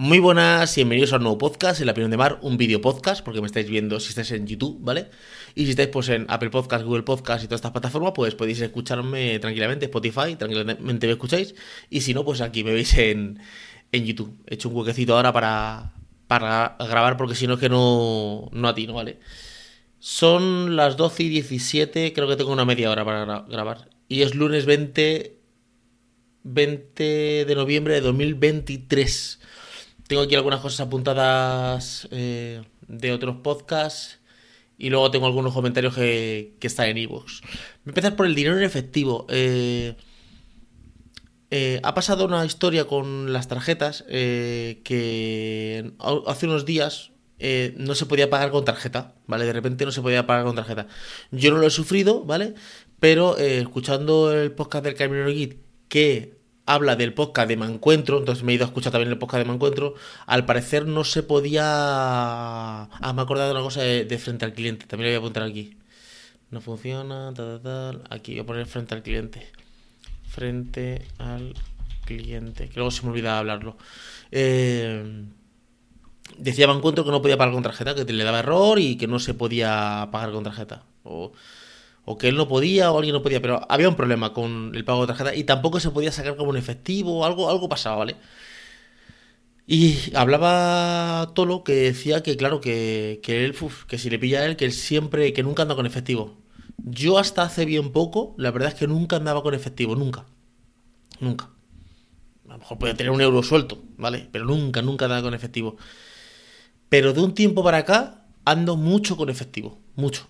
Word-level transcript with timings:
Muy 0.00 0.20
buenas 0.20 0.78
y 0.78 0.82
bienvenidos 0.82 1.12
a 1.12 1.16
un 1.16 1.24
nuevo 1.24 1.38
podcast, 1.38 1.80
en 1.80 1.86
la 1.86 1.90
opinión 1.90 2.12
de 2.12 2.16
Mar, 2.16 2.38
un 2.42 2.56
vídeo 2.56 2.80
podcast, 2.80 3.24
porque 3.24 3.40
me 3.40 3.48
estáis 3.48 3.68
viendo 3.68 3.98
si 3.98 4.10
estáis 4.10 4.30
en 4.30 4.46
YouTube, 4.46 4.78
¿vale? 4.80 5.10
Y 5.56 5.64
si 5.64 5.70
estáis 5.70 5.88
pues 5.88 6.08
en 6.08 6.24
Apple 6.28 6.50
Podcast, 6.50 6.84
Google 6.84 7.02
Podcast 7.02 7.42
y 7.42 7.48
todas 7.48 7.58
estas 7.58 7.72
plataformas, 7.72 8.12
pues 8.14 8.36
podéis 8.36 8.60
escucharme 8.60 9.40
tranquilamente, 9.40 9.86
Spotify, 9.86 10.36
tranquilamente 10.36 11.08
me 11.08 11.12
escucháis. 11.12 11.56
Y 11.90 12.02
si 12.02 12.14
no, 12.14 12.24
pues 12.24 12.40
aquí 12.42 12.62
me 12.62 12.72
veis 12.74 12.96
en, 12.96 13.40
en 13.90 14.04
YouTube. 14.06 14.38
He 14.46 14.54
hecho 14.54 14.68
un 14.68 14.76
huequecito 14.76 15.16
ahora 15.16 15.32
para, 15.32 15.94
para 16.28 16.76
grabar, 16.78 17.16
porque 17.16 17.34
si 17.34 17.48
no 17.48 17.54
es 17.54 17.58
que 17.58 17.68
no, 17.68 18.50
no 18.52 18.68
atino, 18.68 18.94
¿vale? 18.94 19.18
Son 19.98 20.76
las 20.76 20.96
12 20.96 21.24
y 21.24 21.28
17, 21.28 22.12
creo 22.12 22.28
que 22.28 22.36
tengo 22.36 22.52
una 22.52 22.64
media 22.64 22.88
hora 22.92 23.04
para 23.04 23.24
grabar. 23.48 23.90
Y 24.08 24.22
es 24.22 24.36
lunes 24.36 24.64
20, 24.64 25.36
20 26.44 27.44
de 27.48 27.54
noviembre 27.56 27.94
de 27.94 28.00
2023. 28.02 29.40
Tengo 30.08 30.22
aquí 30.22 30.34
algunas 30.34 30.60
cosas 30.60 30.80
apuntadas 30.80 32.08
eh, 32.10 32.62
de 32.88 33.12
otros 33.12 33.36
podcasts 33.42 34.20
y 34.78 34.88
luego 34.88 35.10
tengo 35.10 35.26
algunos 35.26 35.52
comentarios 35.52 35.94
que, 35.94 36.56
están 36.62 36.88
en 36.88 36.96
ebooks. 36.96 37.42
Voy 37.42 37.50
a 37.50 37.90
empezar 37.90 38.16
por 38.16 38.24
el 38.24 38.34
dinero 38.34 38.56
en 38.56 38.64
efectivo. 38.64 39.26
Eh, 39.28 39.96
eh, 41.50 41.80
ha 41.82 41.92
pasado 41.92 42.24
una 42.24 42.46
historia 42.46 42.86
con 42.86 43.34
las 43.34 43.48
tarjetas 43.48 44.02
que 44.08 45.92
hace 46.26 46.46
unos 46.46 46.64
días 46.64 47.12
no 47.76 47.94
se 47.94 48.06
podía 48.06 48.30
pagar 48.30 48.50
con 48.50 48.64
tarjeta, 48.64 49.14
¿vale? 49.26 49.44
De 49.44 49.52
repente 49.52 49.84
no 49.84 49.92
se 49.92 50.00
podía 50.00 50.26
pagar 50.26 50.46
con 50.46 50.56
tarjeta. 50.56 50.86
Yo 51.32 51.50
no 51.50 51.58
lo 51.58 51.66
he 51.66 51.70
sufrido, 51.70 52.24
¿vale? 52.24 52.54
Pero 52.98 53.36
escuchando 53.36 54.32
el 54.32 54.52
podcast 54.52 54.84
del 54.84 54.94
Camino 54.94 55.28
Git, 55.28 55.58
que 55.88 56.37
habla 56.68 56.96
del 56.96 57.14
podcast 57.14 57.48
de 57.48 57.56
Mancuentro, 57.56 58.18
entonces 58.18 58.44
me 58.44 58.52
he 58.52 58.56
ido 58.56 58.64
a 58.66 58.68
escuchar 58.68 58.92
también 58.92 59.10
el 59.10 59.18
podcast 59.18 59.42
de 59.42 59.48
Mancuentro, 59.48 59.94
al 60.26 60.44
parecer 60.44 60.86
no 60.86 61.02
se 61.02 61.22
podía... 61.22 61.62
Ah, 61.64 63.12
me 63.14 63.22
he 63.22 63.24
acordado 63.24 63.48
de 63.48 63.54
una 63.54 63.62
cosa 63.62 63.80
de, 63.80 64.18
frente 64.18 64.44
al 64.44 64.52
cliente, 64.52 64.86
también 64.86 65.10
lo 65.10 65.12
voy 65.12 65.24
a 65.24 65.26
apuntar 65.26 65.42
aquí. 65.44 65.78
No 66.50 66.60
funciona, 66.60 67.32
tal, 67.34 67.60
tal, 67.62 68.04
aquí 68.10 68.32
voy 68.32 68.40
a 68.40 68.46
poner 68.46 68.66
frente 68.66 68.94
al 68.94 69.02
cliente. 69.02 69.46
Frente 70.28 71.06
al 71.16 71.54
cliente, 72.04 72.68
que 72.68 72.74
luego 72.74 72.90
se 72.90 73.02
me 73.02 73.12
olvida 73.12 73.38
hablarlo. 73.38 73.78
Eh, 74.30 75.24
decía 76.36 76.66
Mancuentro 76.66 77.02
que 77.02 77.10
no 77.10 77.22
podía 77.22 77.38
pagar 77.38 77.54
con 77.54 77.62
tarjeta, 77.62 77.94
que 77.94 78.12
le 78.12 78.24
daba 78.24 78.40
error 78.40 78.78
y 78.78 78.96
que 78.96 79.06
no 79.06 79.18
se 79.20 79.32
podía 79.32 80.08
pagar 80.12 80.32
con 80.32 80.44
tarjeta. 80.44 80.84
O 81.02 81.32
o 82.10 82.16
que 82.16 82.28
él 82.28 82.36
no 82.36 82.48
podía 82.48 82.90
o 82.90 82.96
alguien 82.96 83.12
no 83.12 83.22
podía, 83.22 83.42
pero 83.42 83.60
había 83.68 83.86
un 83.86 83.94
problema 83.94 84.32
con 84.32 84.72
el 84.74 84.82
pago 84.82 85.02
de 85.02 85.08
tarjeta 85.08 85.34
y 85.34 85.44
tampoco 85.44 85.78
se 85.78 85.90
podía 85.90 86.10
sacar 86.10 86.36
como 86.36 86.48
un 86.48 86.56
efectivo, 86.56 87.26
algo, 87.26 87.50
algo 87.50 87.68
pasaba, 87.68 87.96
¿vale? 87.96 88.16
Y 89.66 90.16
hablaba 90.16 91.32
Tolo 91.34 91.62
que 91.64 91.74
decía 91.74 92.22
que, 92.22 92.38
claro, 92.38 92.62
que, 92.62 93.20
que 93.22 93.44
él, 93.44 93.54
que 93.86 93.98
si 93.98 94.08
le 94.08 94.18
pilla 94.18 94.40
a 94.40 94.46
él, 94.46 94.56
que 94.56 94.64
él 94.64 94.72
siempre, 94.72 95.34
que 95.34 95.42
nunca 95.42 95.62
anda 95.62 95.76
con 95.76 95.84
efectivo. 95.84 96.38
Yo 96.78 97.18
hasta 97.18 97.42
hace 97.42 97.66
bien 97.66 97.92
poco, 97.92 98.34
la 98.38 98.50
verdad 98.52 98.70
es 98.70 98.74
que 98.74 98.86
nunca 98.86 99.16
andaba 99.16 99.42
con 99.42 99.52
efectivo, 99.52 99.94
nunca. 99.94 100.24
Nunca. 101.20 101.50
A 102.48 102.52
lo 102.52 102.58
mejor 102.58 102.78
puede 102.78 102.94
tener 102.94 103.12
un 103.12 103.20
euro 103.20 103.42
suelto, 103.42 103.82
¿vale? 103.98 104.30
Pero 104.32 104.46
nunca, 104.46 104.80
nunca 104.80 105.04
andaba 105.04 105.22
con 105.22 105.34
efectivo. 105.34 105.76
Pero 106.88 107.12
de 107.12 107.20
un 107.20 107.34
tiempo 107.34 107.62
para 107.62 107.78
acá 107.78 108.24
ando 108.46 108.76
mucho 108.76 109.14
con 109.18 109.28
efectivo, 109.28 109.78
mucho 109.94 110.26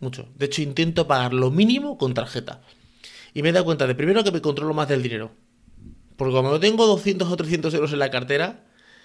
mucho. 0.00 0.28
De 0.36 0.46
hecho, 0.46 0.62
intento 0.62 1.06
pagar 1.06 1.32
lo 1.32 1.50
mínimo 1.50 1.98
con 1.98 2.14
tarjeta. 2.14 2.62
Y 3.34 3.42
me 3.42 3.50
he 3.50 3.52
dado 3.52 3.64
cuenta 3.64 3.86
de 3.86 3.94
primero 3.94 4.24
que 4.24 4.32
me 4.32 4.40
controlo 4.40 4.74
más 4.74 4.88
del 4.88 5.02
dinero. 5.02 5.30
Porque 6.16 6.32
cuando 6.32 6.60
tengo 6.60 6.86
200 6.86 7.30
o 7.30 7.36
300 7.36 7.72
euros 7.74 7.92
en 7.92 7.98
la 7.98 8.10
cartera, 8.10 8.64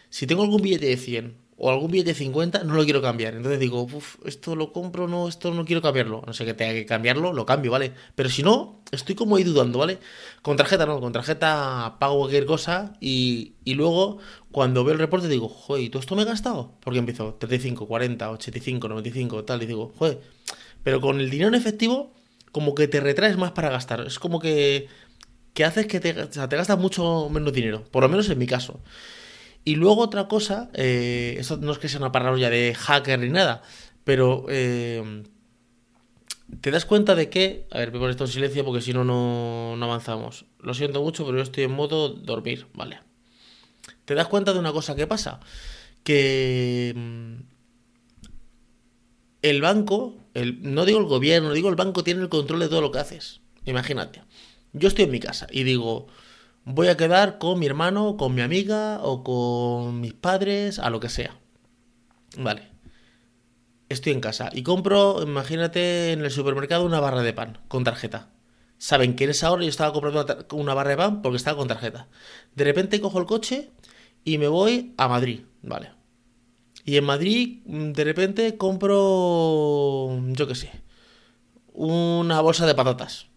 si 0.09 0.27
tengo 0.27 0.43
algún 0.43 0.61
billete 0.61 0.87
de 0.87 0.97
100 0.97 1.37
o 1.57 1.69
algún 1.69 1.91
billete 1.91 2.09
de 2.09 2.15
50, 2.15 2.63
no 2.63 2.73
lo 2.73 2.83
quiero 2.83 3.01
cambiar. 3.01 3.35
Entonces 3.35 3.59
digo, 3.59 3.83
uff, 3.83 4.17
esto 4.25 4.55
lo 4.55 4.73
compro, 4.73 5.07
no, 5.07 5.29
esto 5.29 5.53
no 5.53 5.63
quiero 5.63 5.81
cambiarlo. 5.81 6.23
No 6.25 6.33
sé 6.33 6.43
que 6.43 6.53
tenga 6.53 6.73
que 6.73 6.85
cambiarlo, 6.85 7.31
lo 7.31 7.45
cambio, 7.45 7.71
¿vale? 7.71 7.93
Pero 8.15 8.29
si 8.29 8.43
no, 8.43 8.81
estoy 8.91 9.15
como 9.15 9.37
ahí 9.37 9.43
dudando, 9.43 9.79
¿vale? 9.79 9.99
Con 10.41 10.57
tarjeta 10.57 10.85
no, 10.85 10.99
con 10.99 11.13
tarjeta 11.13 11.95
pago 11.99 12.17
cualquier 12.19 12.45
cosa 12.45 12.97
y, 12.99 13.53
y 13.63 13.75
luego 13.75 14.17
cuando 14.51 14.83
veo 14.83 14.93
el 14.93 14.99
reporte 14.99 15.29
digo, 15.29 15.47
joder, 15.47 15.83
¿y 15.83 15.89
todo 15.89 16.01
esto 16.01 16.15
me 16.15 16.23
he 16.23 16.25
gastado? 16.25 16.73
Porque 16.81 16.99
empiezo 16.99 17.35
35, 17.35 17.87
40, 17.87 18.31
85, 18.31 18.89
95, 18.89 19.43
tal, 19.45 19.63
y 19.63 19.65
digo, 19.67 19.93
joder 19.97 20.19
pero 20.85 21.01
con 21.01 21.19
el 21.19 21.31
dinero 21.31 21.47
en 21.47 21.55
efectivo, 21.55 22.13
como 22.51 22.75
que 22.75 22.87
te 22.87 22.99
retraes 22.99 23.37
más 23.37 23.53
para 23.53 23.71
gastar. 23.71 24.01
Es 24.05 24.19
como 24.19 24.39
que, 24.39 24.87
que 25.55 25.65
haces 25.65 25.87
que 25.87 25.99
te, 25.99 26.11
o 26.21 26.31
sea, 26.31 26.47
te 26.47 26.57
gastas 26.57 26.77
mucho 26.77 27.27
menos 27.31 27.53
dinero. 27.53 27.83
Por 27.89 28.03
lo 28.03 28.09
menos 28.09 28.29
en 28.29 28.37
mi 28.37 28.45
caso. 28.45 28.79
Y 29.63 29.77
luego 29.77 30.03
otra 30.03 30.27
cosa, 30.27 30.69
eh, 30.75 31.37
esto 31.39 31.57
no 31.57 31.71
es 31.71 31.79
que 31.79 31.89
sea 31.89 31.99
una 31.99 32.11
paranoia 32.11 32.51
de 32.51 32.75
hacker 32.75 33.17
ni 33.17 33.29
nada, 33.29 33.63
pero 34.03 34.45
eh, 34.47 35.23
te 36.61 36.69
das 36.69 36.85
cuenta 36.85 37.15
de 37.15 37.31
que... 37.31 37.65
A 37.71 37.79
ver, 37.79 37.89
voy 37.89 37.97
a 37.97 38.01
poner 38.01 38.11
esto 38.11 38.25
en 38.25 38.31
silencio 38.31 38.63
porque 38.63 38.81
si 38.81 38.93
no, 38.93 39.03
no 39.03 39.75
avanzamos. 39.81 40.45
Lo 40.59 40.75
siento 40.75 41.01
mucho, 41.01 41.25
pero 41.25 41.37
yo 41.37 41.43
estoy 41.43 41.63
en 41.63 41.71
modo 41.71 42.09
dormir, 42.09 42.67
¿vale? 42.75 42.99
Te 44.05 44.13
das 44.13 44.27
cuenta 44.27 44.53
de 44.53 44.59
una 44.59 44.71
cosa 44.71 44.95
que 44.95 45.07
pasa, 45.07 45.39
que 46.03 46.93
mm, 46.95 47.54
el 49.49 49.61
banco 49.61 50.15
no 50.43 50.85
digo 50.85 50.99
el 50.99 51.05
gobierno, 51.05 51.53
digo 51.53 51.69
el 51.69 51.75
banco 51.75 52.03
tiene 52.03 52.21
el 52.21 52.29
control 52.29 52.59
de 52.59 52.67
todo 52.67 52.81
lo 52.81 52.91
que 52.91 52.99
haces. 52.99 53.41
Imagínate. 53.65 54.21
Yo 54.73 54.87
estoy 54.87 55.05
en 55.05 55.11
mi 55.11 55.19
casa 55.19 55.47
y 55.49 55.63
digo, 55.63 56.07
voy 56.65 56.89
a 56.89 56.97
quedar 56.97 57.37
con 57.37 57.59
mi 57.59 57.65
hermano, 57.65 58.17
con 58.17 58.35
mi 58.35 58.41
amiga 58.41 58.99
o 59.01 59.23
con 59.23 60.01
mis 60.01 60.13
padres, 60.13 60.79
a 60.79 60.89
lo 60.89 60.99
que 60.99 61.09
sea. 61.09 61.39
Vale. 62.37 62.63
Estoy 63.87 64.11
en 64.11 64.19
casa 64.19 64.49
y 64.51 64.63
compro, 64.63 65.21
imagínate, 65.21 66.11
en 66.11 66.21
el 66.21 66.31
supermercado 66.31 66.85
una 66.85 66.99
barra 66.99 67.21
de 67.21 67.33
pan 67.33 67.59
con 67.67 67.83
tarjeta. 67.83 68.29
Saben 68.77 69.15
que 69.15 69.23
en 69.23 69.29
esa 69.29 69.51
hora 69.51 69.63
yo 69.63 69.69
estaba 69.69 69.93
comprando 69.93 70.45
una 70.51 70.73
barra 70.73 70.89
de 70.89 70.97
pan 70.97 71.21
porque 71.21 71.37
estaba 71.37 71.57
con 71.57 71.69
tarjeta. 71.69 72.09
De 72.55 72.65
repente 72.65 72.99
cojo 72.99 73.19
el 73.19 73.25
coche 73.25 73.71
y 74.25 74.37
me 74.37 74.49
voy 74.49 74.93
a 74.97 75.07
Madrid. 75.07 75.43
Vale. 75.61 75.91
Y 76.85 76.97
en 76.97 77.03
Madrid, 77.03 77.61
mm, 77.65 77.91
de 77.93 78.03
repente, 78.03 78.57
compro, 78.57 80.21
yo 80.33 80.47
qué 80.47 80.55
sé, 80.55 80.71
una 81.73 82.41
bolsa 82.41 82.67
de 82.67 82.75
patatas. 82.75 83.27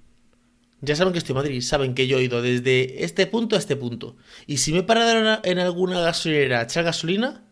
Ya 0.80 0.94
saben 0.94 1.12
que 1.12 1.18
estoy 1.18 1.32
en 1.32 1.38
Madrid, 1.38 1.60
saben 1.62 1.94
que 1.94 2.06
yo 2.06 2.18
he 2.18 2.24
ido 2.24 2.40
desde 2.42 3.04
este 3.04 3.26
punto 3.26 3.56
a 3.56 3.58
este 3.58 3.74
punto. 3.74 4.16
Y 4.46 4.58
si 4.58 4.72
me 4.72 4.80
he 4.80 4.82
parado 4.84 5.40
en 5.42 5.58
alguna 5.58 6.00
gasolinera 6.00 6.60
a 6.60 6.62
echar 6.64 6.84
gasolina, 6.84 7.42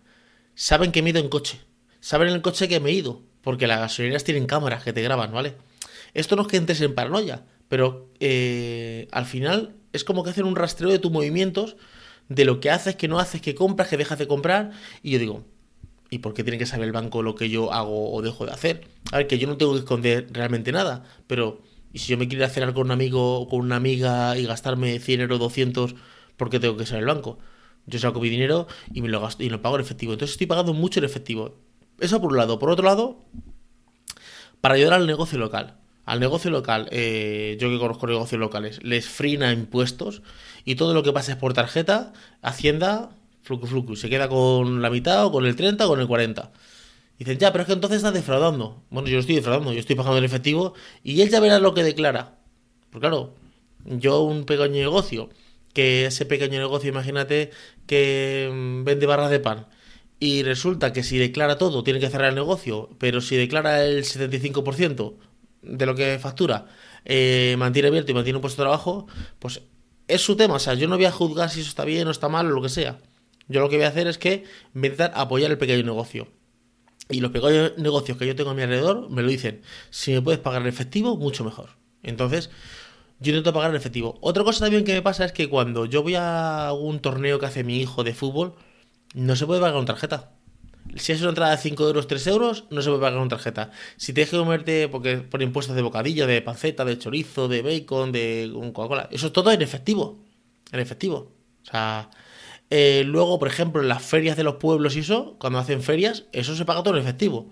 saben 0.55 0.93
que 0.93 1.03
me 1.03 1.11
he 1.11 1.13
ido 1.13 1.21
en 1.21 1.29
coche. 1.29 1.61
Saben 2.01 2.29
en 2.29 2.35
el 2.35 2.43
coche 2.43 2.69
que 2.69 2.79
me 2.79 2.91
he 2.91 2.93
ido, 2.93 3.23
porque 3.43 3.67
las 3.67 3.81
gasolineras 3.81 4.23
tienen 4.23 4.47
cámaras 4.47 4.85
que 4.85 4.93
te 4.93 5.03
graban, 5.03 5.33
¿vale? 5.33 5.57
Esto 6.15 6.37
no 6.37 6.43
es 6.43 6.49
que 6.49 6.57
entres 6.57 6.81
en 6.83 6.95
paranoia, 6.95 7.45
pero 7.69 8.11
eh, 8.21 9.09
al 9.13 9.27
final 9.27 9.75
es 9.93 10.05
como 10.05 10.23
que 10.23 10.31
hacen 10.31 10.45
un 10.45 10.57
rastreo 10.57 10.91
de 10.91 10.99
tus 10.99 11.11
movimientos, 11.11 11.77
de 12.29 12.45
lo 12.45 12.61
que 12.61 12.71
haces, 12.71 12.97
que 12.97 13.09
no 13.09 13.19
haces, 13.19 13.41
que 13.41 13.55
compras, 13.55 13.89
que 13.89 13.97
dejas 13.97 14.19
de 14.19 14.29
comprar. 14.29 14.71
Y 15.03 15.13
yo 15.13 15.19
digo, 15.19 15.45
¿Y 16.11 16.19
por 16.19 16.35
qué 16.35 16.45
tiene 16.45 16.59
que 16.59 16.67
saber 16.67 16.87
el 16.87 16.93
banco 16.93 17.23
lo 17.23 17.35
que 17.35 17.49
yo 17.49 17.73
hago 17.73 18.13
o 18.13 18.23
dejo 18.23 18.47
de 18.47 18.53
hacer? 18.53 18.89
A 19.13 19.19
ver, 19.19 19.27
que 19.27 19.39
yo 19.39 19.49
no 19.49 19.57
tengo 19.57 19.73
que 19.73 19.81
esconder 19.81 20.29
realmente 20.31 20.73
nada, 20.73 21.05
pero 21.27 21.63
¿y 21.93 21.99
si 21.99 22.13
yo 22.13 22.19
me 22.19 22.29
quiero 22.29 22.45
hacer 22.45 22.63
algo 22.63 22.75
con 22.77 22.87
un 22.87 22.93
amigo 22.93 23.41
o 23.41 23.49
con 23.49 23.61
una 23.61 23.77
amiga 23.77 24.37
y 24.39 24.47
gastarme 24.47 24.99
100 25.01 25.23
euros, 25.23 25.39
200, 25.41 25.95
¿por 26.37 26.51
qué 26.51 26.61
tengo 26.61 26.77
que 26.77 26.87
saber 26.87 27.03
el 27.03 27.09
banco? 27.09 27.39
Yo 27.87 27.99
saco 27.99 28.21
mi 28.21 28.29
dinero 28.29 28.67
y 28.93 29.03
me 29.03 29.09
lo 29.09 29.21
gasto 29.21 29.43
y 29.43 29.49
lo 29.49 29.63
pago 29.63 29.77
en 29.77 29.83
efectivo. 29.83 30.13
Entonces 30.13 30.35
estoy 30.35 30.47
pagando 30.47 30.75
mucho 30.75 31.01
en 31.01 31.05
efectivo. 31.05 31.57
Eso 32.01 32.21
por 32.21 32.33
un 32.33 32.39
lado. 32.39 32.59
Por 32.59 32.71
otro 32.71 32.85
lado, 32.85 33.25
para 34.61 34.75
ayudar 34.75 34.95
al 34.95 35.07
negocio 35.07 35.39
local. 35.39 35.79
Al 36.05 36.21
negocio 36.21 36.53
local, 36.53 36.89
eh, 36.93 37.57
yo 37.61 37.69
que 37.69 37.79
conozco 37.79 38.07
negocios 38.07 38.41
locales, 38.41 38.81
les 38.85 39.09
frina 39.09 39.53
impuestos 39.53 40.23
y 40.65 40.77
todo 40.77 40.95
lo 40.95 41.03
que 41.03 41.13
pases 41.13 41.35
por 41.35 41.53
tarjeta, 41.53 42.13
Hacienda 42.43 43.11
Flucu 43.47 43.67
Flucu. 43.67 43.97
Se 43.97 44.11
queda 44.11 44.29
con 44.29 44.83
la 44.83 44.91
mitad 44.91 45.25
o 45.25 45.33
con 45.33 45.47
el 45.47 45.55
30 45.55 45.87
o 45.87 45.89
con 45.89 46.01
el 46.01 46.09
40. 46.09 46.53
Dicen, 47.19 47.39
ya, 47.39 47.53
pero 47.53 47.63
es 47.63 47.67
que 47.69 47.73
entonces 47.75 47.99
estás 47.99 48.13
defraudando. 48.13 48.83
Bueno, 48.91 49.09
yo 49.09 49.19
estoy 49.19 49.37
defraudando, 49.37 49.73
yo 49.73 49.79
estoy 49.79 49.97
pagando 49.97 50.19
el 50.19 50.25
efectivo 50.25 50.75
y 51.03 51.21
él 51.23 51.31
ya 51.31 51.41
verá 51.41 51.59
lo 51.61 51.73
que 51.73 51.85
declara. 51.85 52.39
Pues 52.91 53.01
claro, 53.01 53.35
yo 53.85 54.23
un 54.23 54.45
pequeño 54.45 54.75
negocio, 54.75 55.31
que 55.73 56.07
ese 56.07 56.27
pequeño 56.27 56.59
negocio, 56.59 56.91
imagínate 56.91 57.51
que 57.87 58.51
mm, 58.53 58.85
vende 58.85 59.07
barras 59.07 59.31
de 59.31 59.41
pan. 59.41 59.67
Y 60.19 60.43
resulta 60.43 60.93
que 60.93 61.03
si 61.03 61.19
declara 61.19 61.59
todo, 61.59 61.85
tiene 61.85 62.01
que 62.01 62.11
cerrar 62.11 62.31
el 62.31 62.35
negocio, 62.35 62.91
pero 62.99 63.21
si 63.21 63.37
declara 63.37 63.85
el 63.85 64.05
75% 64.05 65.15
de 65.63 65.87
lo 65.87 65.95
que 65.95 66.19
factura, 66.19 66.67
eh, 67.05 67.55
mantiene 67.59 67.89
abierto 67.89 68.11
y 68.11 68.15
mantiene 68.15 68.39
un 68.39 68.43
puesto 68.43 68.63
de 68.63 68.67
trabajo, 68.67 69.07
pues 69.39 69.63
es 70.09 70.21
su 70.23 70.37
tema. 70.37 70.55
O 70.55 70.59
sea, 70.59 70.75
yo 70.75 70.89
no 70.89 70.97
voy 70.97 71.07
a 71.07 71.13
juzgar 71.13 71.51
si 71.51 71.61
eso 71.61 71.69
está 71.69 71.85
bien 71.85 72.09
o 72.09 72.11
está 72.11 72.29
mal 72.29 72.47
o 72.47 72.51
lo 72.51 72.63
que 72.63 72.69
sea. 72.69 72.99
Yo 73.49 73.61
lo 73.61 73.69
que 73.69 73.77
voy 73.77 73.85
a 73.85 73.89
hacer 73.89 74.07
es 74.07 74.19
que 74.19 74.45
intentar 74.75 75.13
apoyar 75.15 75.51
el 75.51 75.59
pequeño 75.59 75.85
negocio. 75.85 76.29
Y 77.09 77.21
los 77.21 77.31
pequeños 77.31 77.73
negocios 77.79 78.19
que 78.19 78.27
yo 78.27 78.35
tengo 78.35 78.51
a 78.51 78.55
mi 78.55 78.63
alrededor 78.63 79.09
me 79.11 79.23
lo 79.23 79.29
dicen. 79.29 79.63
Si 79.91 80.13
me 80.13 80.23
puedes 80.23 80.41
pagar 80.41 80.63
en 80.63 80.69
efectivo, 80.69 81.17
mucho 81.17 81.45
mejor. 81.45 81.71
Entonces, 82.03 82.51
yo 83.21 83.31
intento 83.31 83.53
pagar 83.53 83.71
en 83.71 83.77
efectivo. 83.77 84.19
Otra 84.21 84.43
cosa 84.43 84.65
también 84.65 84.85
que 84.85 84.95
me 84.95 85.03
pasa 85.03 85.25
es 85.25 85.33
que 85.33 85.49
cuando 85.49 85.87
yo 85.87 86.03
voy 86.03 86.17
a 86.17 86.69
algún 86.69 86.99
torneo 87.01 87.39
que 87.39 87.47
hace 87.47 87.65
mi 87.65 87.79
hijo 87.79 88.03
de 88.03 88.15
fútbol, 88.15 88.55
no 89.15 89.37
se 89.37 89.47
puede 89.47 89.61
pagar 89.61 89.77
con 89.77 89.87
tarjeta. 89.87 90.33
Si 90.97 91.13
es 91.13 91.21
una 91.21 91.31
entrada 91.31 91.53
de 91.53 91.59
5 91.59 91.87
euros, 91.87 92.07
3 92.07 92.27
euros, 92.29 92.65
no 92.71 92.83
se 92.83 92.89
puede 92.89 93.01
pagar 93.01 93.19
con 93.19 93.29
tarjeta. 93.29 93.71
Si 93.97 94.13
tienes 94.13 94.31
que 94.31 94.37
comerte, 94.37 94.89
porque 94.89 95.19
por 95.19 95.43
impuestos 95.43 95.77
de 95.77 95.83
bocadillo, 95.83 96.27
de 96.27 96.43
panceta, 96.43 96.85
de 96.85 96.99
chorizo, 96.99 97.49
de 97.49 97.63
bacon, 97.63 98.13
de 98.13 98.51
Coca-Cola, 98.73 99.09
eso 99.11 99.29
es 99.29 99.33
todo 99.33 99.51
en 99.53 99.63
efectivo. 99.63 100.25
En 100.73 100.81
efectivo. 100.81 101.33
O 101.63 101.71
sea, 101.71 102.11
eh, 102.71 103.05
luego, 103.05 103.39
por 103.39 103.49
ejemplo, 103.49 103.81
en 103.81 103.89
las 103.89 104.03
ferias 104.03 104.37
de 104.37 104.43
los 104.43 104.57
pueblos 104.57 104.97
y 104.97 105.01
eso, 105.01 105.37
cuando 105.39 105.59
hacen 105.59 105.83
ferias, 105.83 106.25
eso 106.33 106.57
se 106.57 106.65
paga 106.65 106.83
todo 106.83 106.97
en 106.97 107.03
efectivo. 107.03 107.51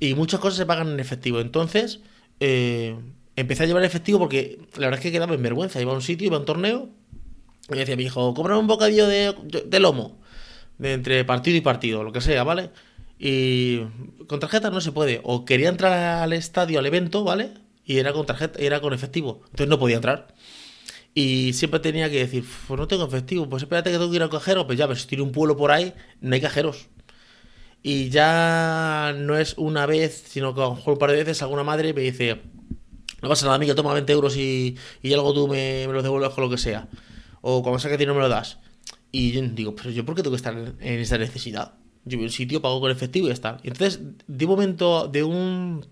Y 0.00 0.14
muchas 0.14 0.40
cosas 0.40 0.58
se 0.58 0.66
pagan 0.66 0.88
en 0.88 1.00
efectivo. 1.00 1.40
Entonces, 1.40 2.00
eh, 2.40 2.96
empecé 3.36 3.62
a 3.62 3.66
llevar 3.66 3.84
efectivo 3.84 4.18
porque 4.18 4.58
la 4.74 4.86
verdad 4.86 4.98
es 4.98 5.02
que 5.02 5.12
quedaba 5.12 5.34
en 5.34 5.42
vergüenza. 5.42 5.80
Iba 5.80 5.92
a 5.92 5.94
un 5.94 6.02
sitio, 6.02 6.26
iba 6.26 6.36
a 6.36 6.40
un 6.40 6.46
torneo, 6.46 6.88
y 7.70 7.76
decía 7.76 7.96
mi 7.96 8.04
hijo, 8.04 8.34
cómprame 8.34 8.60
un 8.60 8.66
bocadillo 8.66 9.06
de, 9.06 9.34
de 9.66 9.80
lomo, 9.80 10.18
de 10.78 10.92
entre 10.92 11.24
partido 11.24 11.56
y 11.56 11.60
partido, 11.60 12.02
lo 12.02 12.12
que 12.12 12.20
sea, 12.20 12.44
¿vale? 12.44 12.70
Y 13.18 13.80
con 14.26 14.40
tarjeta 14.40 14.70
no 14.70 14.80
se 14.80 14.92
puede. 14.92 15.20
O 15.24 15.44
quería 15.44 15.68
entrar 15.68 15.92
al 15.92 16.32
estadio, 16.32 16.78
al 16.78 16.86
evento, 16.86 17.24
¿vale? 17.24 17.52
Y 17.84 17.98
era 17.98 18.12
con 18.12 18.26
tarjeta, 18.26 18.58
era 18.58 18.80
con 18.80 18.92
efectivo. 18.92 19.42
Entonces 19.44 19.68
no 19.68 19.78
podía 19.78 19.96
entrar. 19.96 20.34
Y 21.14 21.52
siempre 21.52 21.78
tenía 21.80 22.10
que 22.10 22.18
decir, 22.18 22.44
pues 22.66 22.78
no 22.78 22.88
tengo 22.88 23.06
efectivo, 23.06 23.48
pues 23.48 23.62
espérate 23.62 23.90
que 23.90 23.98
tengo 23.98 24.10
que 24.10 24.16
ir 24.16 24.22
al 24.22 24.30
cajero, 24.30 24.66
pues 24.66 24.76
ya, 24.78 24.86
pero 24.88 24.98
si 24.98 25.06
tiene 25.06 25.22
un 25.22 25.30
pueblo 25.30 25.56
por 25.56 25.70
ahí, 25.70 25.94
no 26.20 26.34
hay 26.34 26.40
cajeros. 26.40 26.88
Y 27.82 28.08
ya 28.10 29.14
no 29.16 29.36
es 29.36 29.54
una 29.56 29.86
vez, 29.86 30.24
sino 30.26 30.54
que 30.54 30.60
a 30.60 30.64
lo 30.64 30.74
mejor 30.74 30.94
un 30.94 30.98
par 30.98 31.10
de 31.10 31.18
veces 31.18 31.42
alguna 31.42 31.62
madre 31.62 31.92
me 31.92 32.00
dice, 32.00 32.40
no 33.22 33.28
pasa 33.28 33.46
nada, 33.46 33.56
amigo, 33.56 33.74
toma 33.74 33.92
20 33.94 34.12
euros 34.12 34.36
y, 34.36 34.76
y 35.02 35.12
algo 35.12 35.32
tú 35.32 35.46
me, 35.48 35.86
me 35.86 35.92
los 35.92 36.02
devuelves 36.02 36.30
con 36.30 36.44
lo 36.44 36.50
que 36.50 36.58
sea. 36.58 36.88
O 37.42 37.62
cuando 37.62 37.78
saque 37.78 37.96
dinero 37.96 38.14
me 38.14 38.20
lo 38.20 38.28
das. 38.28 38.58
Y 39.12 39.32
yo 39.32 39.40
digo, 39.42 39.76
pero 39.76 39.90
yo 39.90 40.04
por 40.04 40.14
qué 40.14 40.22
tengo 40.22 40.32
que 40.32 40.38
estar 40.38 40.56
en 40.56 41.00
esta 41.00 41.18
necesidad? 41.18 41.74
Yo 42.04 42.18
voy 42.18 42.24
a 42.24 42.26
un 42.26 42.32
sitio, 42.32 42.60
pago 42.60 42.80
con 42.80 42.90
efectivo 42.90 43.26
y 43.26 43.28
ya 43.28 43.34
está. 43.34 43.58
Y 43.62 43.68
entonces, 43.68 44.00
de 44.26 44.46
momento, 44.46 45.06
de 45.06 45.22
un, 45.22 45.86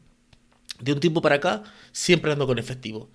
de 0.81 0.93
un 0.93 1.01
tiempo 1.01 1.23
para 1.23 1.37
acá, 1.37 1.63
siempre 1.93 2.33
ando 2.33 2.47
con 2.47 2.59
efectivo. 2.59 3.11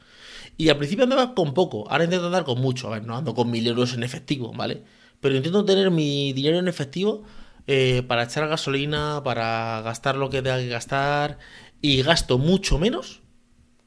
Y 0.58 0.70
al 0.70 0.78
principio 0.78 1.04
andaba 1.04 1.36
con 1.36 1.54
poco, 1.54 1.90
ahora 1.90 2.06
intento 2.06 2.26
andar 2.26 2.44
con 2.44 2.60
mucho. 2.60 2.88
A 2.88 2.92
ver, 2.92 3.06
no 3.06 3.16
ando 3.16 3.34
con 3.36 3.50
mil 3.52 3.66
euros 3.68 3.94
en 3.94 4.04
efectivo, 4.04 4.52
¿vale? 4.54 4.84
Pero 5.20 5.36
intento 5.36 5.64
tener 5.66 5.92
mi 5.92 6.34
dinero 6.34 6.58
en 6.60 6.68
efectivo 6.68 7.24
eh, 7.68 8.04
para 8.08 8.24
echar 8.24 8.48
gasolina, 8.48 9.22
para 9.24 9.82
gastar 9.84 10.16
lo 10.16 10.30
que 10.30 10.42
tenga 10.42 10.58
que 10.58 10.68
gastar. 10.70 11.38
Y 11.82 12.02
gasto 12.02 12.40
mucho 12.40 12.80
menos 12.80 13.22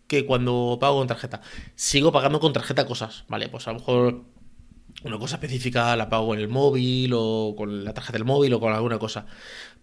que 0.07 0.27
cuando 0.27 0.79
pago 0.81 0.99
con 0.99 1.09
tarjeta. 1.09 1.41
Sigo 1.75 2.13
pagando 2.13 2.41
con 2.41 2.53
tarjeta 2.53 2.87
cosas, 2.87 3.25
¿vale? 3.29 3.49
Pues 3.49 3.67
a 3.69 3.73
lo 3.73 3.79
mejor 3.81 4.25
una 5.05 5.19
cosa 5.19 5.37
específica 5.37 5.97
la 5.97 6.09
pago 6.09 6.35
en 6.35 6.41
el 6.41 6.49
móvil 6.49 7.13
o 7.15 7.55
con 7.57 7.85
la 7.85 7.95
tarjeta 7.95 8.19
del 8.19 8.25
móvil 8.25 8.53
o 8.55 8.61
con 8.61 8.73
alguna 8.73 8.99
cosa. 8.99 9.27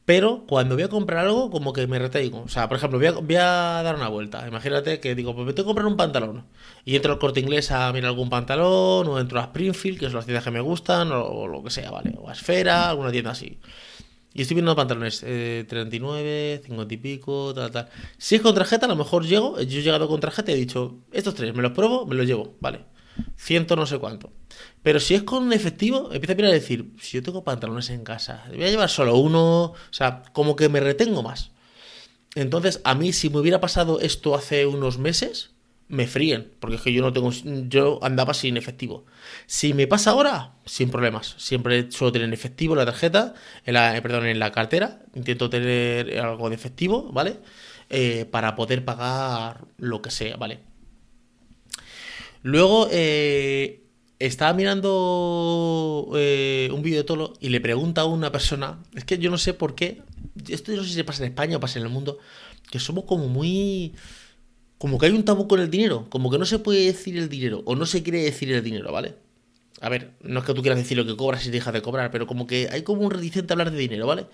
Pero 0.07 0.45
cuando 0.48 0.75
voy 0.75 0.86
a 0.86 0.88
comprar 0.88 1.25
algo, 1.25 1.51
como 1.51 1.74
que 1.74 1.86
me 1.86 2.00
retengo. 2.00 2.44
O 2.44 2.48
sea, 2.48 2.69
por 2.69 2.77
ejemplo, 2.77 2.98
voy 2.98 3.36
a, 3.36 3.81
dar 3.83 3.95
una 3.95 4.07
vuelta. 4.07 4.48
Imagínate 4.48 5.01
que 5.01 5.15
digo, 5.15 5.36
pues 5.36 5.45
me 5.45 5.51
tengo 5.51 5.65
que 5.65 5.68
comprar 5.68 5.86
un 5.88 5.98
pantalón. 5.98 6.45
Y 6.86 6.95
entro 6.95 7.12
al 7.12 7.19
corte 7.19 7.42
inglés 7.42 7.71
a 7.71 7.92
mirar 7.92 8.12
algún 8.12 8.30
pantalón, 8.30 9.06
o 9.06 9.19
entro 9.19 9.42
a 9.42 9.44
Springfield, 9.44 10.00
que 10.00 10.06
son 10.06 10.15
las 10.15 10.25
tiendas 10.25 10.45
que 10.45 10.51
me 10.51 10.62
gustan, 10.62 11.12
o, 11.12 11.48
lo 11.48 11.62
que 11.62 11.71
sea, 11.71 11.92
¿vale? 11.92 12.15
O 12.19 12.30
a 12.30 12.31
Esfera, 12.31 12.89
alguna 12.89 13.12
tienda 13.12 13.31
así. 13.31 13.59
Y 14.33 14.44
estoy 14.44 14.56
viendo 14.56 14.74
pantalones, 14.77 15.24
eh, 15.27 15.65
39, 15.68 16.62
50 16.65 16.94
y 16.94 16.98
pico, 16.98 17.54
tal, 17.54 17.71
tal. 17.71 17.89
Si 18.18 18.36
es 18.36 18.42
con 18.42 18.56
tarjeta, 18.56 18.86
a 18.86 18.89
lo 18.89 18.95
mejor 18.95 19.25
llego, 19.25 19.59
yo 19.59 19.80
he 19.80 19.83
llegado 19.83 20.07
con 20.07 20.21
tarjeta 20.21 20.51
y 20.51 20.54
he 20.56 20.57
dicho, 20.57 21.00
estos 21.12 21.36
tres, 21.36 21.54
me 21.54 21.62
los 21.62 21.74
pruebo, 21.74 22.06
me 22.06 22.15
los 22.15 22.25
llevo, 22.25 22.56
¿vale? 22.62 22.86
Ciento 23.36 23.75
no 23.75 23.86
sé 23.86 23.98
cuánto. 24.00 24.31
Pero 24.84 25.00
si 25.00 25.16
es 25.16 25.24
con 25.24 25.54
efectivo, 25.54 26.10
empieza 26.12 26.34
a 26.34 26.36
mirar 26.36 26.52
a 26.52 26.56
decir, 26.56 26.92
si 27.00 27.18
yo 27.18 27.24
tengo 27.24 27.44
pantalones 27.44 27.90
en 27.90 28.04
casa, 28.04 28.46
voy 28.50 28.64
a 28.64 28.69
llevar 28.69 28.90
solo 28.90 29.18
uno, 29.18 29.64
o 29.66 29.75
sea, 29.92 30.24
como 30.34 30.56
que 30.56 30.69
me 30.69 30.80
retengo 30.80 31.24
más. 31.24 31.52
Entonces, 32.36 32.81
a 32.84 32.96
mí 32.96 33.14
si 33.14 33.30
me 33.30 33.40
hubiera 33.40 33.60
pasado 33.60 34.00
esto 34.00 34.36
hace 34.36 34.66
unos 34.66 34.98
meses, 34.98 35.52
me 35.90 36.06
fríen, 36.08 36.52
porque 36.60 36.75
es 36.75 36.81
que 36.81 36.94
yo 36.94 37.02
no 37.02 37.14
tengo, 37.14 37.31
yo 37.69 38.00
andaba 38.04 38.34
sin 38.34 38.58
efectivo. 38.58 39.06
Si 39.46 39.74
me 39.74 39.88
pasa 39.88 40.12
ahora, 40.12 40.54
sin 40.66 40.90
problemas. 40.90 41.36
Siempre 41.38 41.90
suelo 41.92 42.12
tener 42.12 42.34
efectivo 42.34 42.74
en 42.74 42.80
la 42.80 42.86
tarjeta, 42.86 43.34
la, 43.66 43.96
eh, 43.96 44.02
perdón, 44.02 44.25
en 44.25 44.40
la 44.40 44.52
cartera. 44.52 45.00
Intento 45.16 45.50
tener 45.50 46.19
algo 46.19 46.50
de 46.50 46.56
efectivo, 46.56 47.10
¿vale? 47.12 47.40
Eh, 47.90 48.25
para 48.30 48.56
poder 48.56 48.84
pagar 48.84 49.66
lo 49.78 50.02
que 50.02 50.12
sea, 50.12 50.36
¿vale? 50.36 50.60
Luego, 52.44 52.88
eh, 52.92 53.84
estaba 54.19 54.54
mirando 54.54 56.10
eh, 56.16 56.69
un 56.74 56.81
vídeo 56.81 57.00
de 57.00 57.04
Tolo 57.04 57.34
y 57.39 57.50
le 57.50 57.62
pregunta 57.62 58.01
a 58.01 58.06
una 58.06 58.31
persona, 58.31 58.80
es 58.95 59.06
que 59.06 59.18
yo 59.18 59.30
no 59.30 59.38
sé 59.38 59.54
por 59.54 59.75
qué, 59.75 60.01
esto 60.48 60.72
no 60.72 60.84
sé 60.84 60.94
si 60.94 61.04
pasa 61.04 61.24
en 61.24 61.30
España 61.30 61.57
o 61.57 61.60
pasa 61.60 61.80
en 61.80 61.86
el 61.86 61.92
mundo, 61.92 62.18
que 62.72 62.80
somos 62.80 63.06
como 63.06 63.28
muy... 63.28 63.94
Como 64.78 65.00
que 65.00 65.07
hay 65.07 65.12
un 65.12 65.25
tabú 65.25 65.48
con 65.48 65.60
el 65.60 65.72
dinero, 65.72 66.06
como 66.10 66.30
que 66.30 66.38
no 66.38 66.45
se 66.45 66.60
puede 66.60 66.86
decir 66.86 67.18
el 67.18 67.30
dinero 67.30 67.63
o 67.66 67.75
no 67.75 67.88
se 67.88 68.04
quiere 68.04 68.22
decir 68.22 68.51
el 68.51 68.63
dinero, 68.63 68.92
¿vale? 68.92 69.16
A 69.81 69.90
ver, 69.90 70.12
no 70.22 70.40
es 70.40 70.45
que 70.45 70.54
tú 70.54 70.62
quieras 70.62 70.78
decir 70.78 70.98
lo 70.98 71.06
que 71.06 71.18
cobras 71.18 71.48
y 71.48 71.50
dejas 71.50 71.74
de 71.74 71.81
cobrar, 71.81 72.12
pero 72.12 72.28
como 72.28 72.45
que 72.45 72.69
hay 72.72 72.83
como 72.83 73.01
un 73.01 73.10
reticente 73.10 73.51
a 73.51 73.56
hablar 73.56 73.72
de 73.72 73.78
dinero, 73.78 74.06
¿vale? 74.06 74.28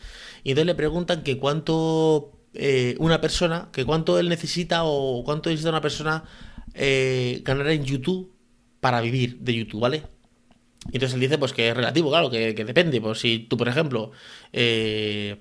Y 0.44 0.49
entonces 0.49 0.65
le 0.65 0.75
preguntan 0.75 1.23
que 1.23 1.38
cuánto 1.38 2.33
eh, 2.53 2.95
una 2.99 3.21
persona, 3.21 3.69
que 3.71 3.85
cuánto 3.85 4.19
él 4.19 4.27
necesita 4.27 4.83
o 4.83 5.23
cuánto 5.23 5.49
necesita 5.49 5.69
una 5.69 5.81
persona 5.81 6.25
eh, 6.73 7.41
ganar 7.43 7.67
en 7.69 7.83
YouTube 7.83 8.33
para 8.79 9.01
vivir 9.01 9.39
de 9.39 9.53
YouTube, 9.53 9.81
¿vale? 9.81 10.03
Y 10.91 10.97
entonces 10.97 11.13
él 11.13 11.21
dice 11.21 11.37
pues 11.37 11.53
que 11.53 11.69
es 11.69 11.75
relativo, 11.75 12.09
claro, 12.09 12.29
que, 12.29 12.53
depende. 12.53 12.99
Pues 12.99 13.19
si 13.19 13.39
tú, 13.39 13.55
por 13.57 13.69
ejemplo, 13.69 14.11
eh, 14.51 15.37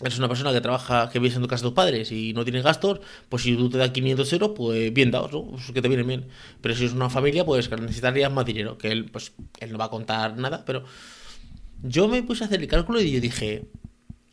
eres 0.00 0.18
una 0.18 0.28
persona 0.28 0.52
que 0.52 0.60
trabaja, 0.60 1.10
que 1.10 1.18
vives 1.18 1.36
en 1.36 1.42
tu 1.42 1.48
casa 1.48 1.62
de 1.62 1.68
tus 1.68 1.74
padres 1.74 2.12
y 2.12 2.32
no 2.32 2.44
tienes 2.44 2.64
gastos, 2.64 3.00
pues 3.28 3.42
si 3.42 3.56
tú 3.56 3.68
te 3.70 3.78
das 3.78 3.90
500 3.90 4.32
euros, 4.32 4.52
pues 4.56 4.92
bien 4.92 5.10
dados, 5.10 5.32
¿no? 5.32 5.44
Pues 5.44 5.70
que 5.72 5.82
te 5.82 5.88
vienen 5.88 6.06
bien. 6.06 6.28
Pero 6.60 6.74
si 6.74 6.84
es 6.84 6.92
una 6.92 7.10
familia, 7.10 7.44
pues 7.44 7.70
necesitarías 7.70 8.32
más 8.32 8.44
dinero, 8.44 8.78
que 8.78 8.90
él, 8.90 9.06
pues, 9.06 9.32
él 9.60 9.72
no 9.72 9.78
va 9.78 9.86
a 9.86 9.90
contar 9.90 10.36
nada, 10.36 10.64
pero 10.64 10.84
yo 11.82 12.08
me 12.08 12.22
puse 12.22 12.44
a 12.44 12.46
hacer 12.46 12.60
el 12.60 12.68
cálculo 12.68 13.00
y 13.00 13.12
yo 13.12 13.20
dije, 13.20 13.66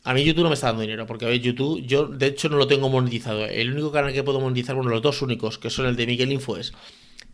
a 0.06 0.14
mí 0.14 0.24
YouTube 0.24 0.44
no 0.44 0.50
me 0.50 0.54
está 0.54 0.68
dando 0.68 0.84
dinero, 0.84 1.08
porque 1.08 1.26
a 1.26 1.30
ver, 1.30 1.42
YouTube, 1.42 1.84
yo 1.86 2.06
de 2.08 2.28
hecho 2.28 2.48
no 2.48 2.58
lo 2.58 2.68
tengo 2.68 2.90
monetizado. 2.90 3.44
El 3.46 3.74
único 3.74 3.92
canal 3.92 4.14
que 4.14 4.24
puedo 4.24 4.40
monetizar, 4.40 4.76
bueno, 4.76 4.92
los 4.92 5.02
dos 5.02 5.24
únicos, 5.24 5.58
que 5.58 5.72
son 5.72 5.88
el 5.88 5.96
de 5.96 6.06
Miguel 6.06 6.32
Infoes 6.32 6.74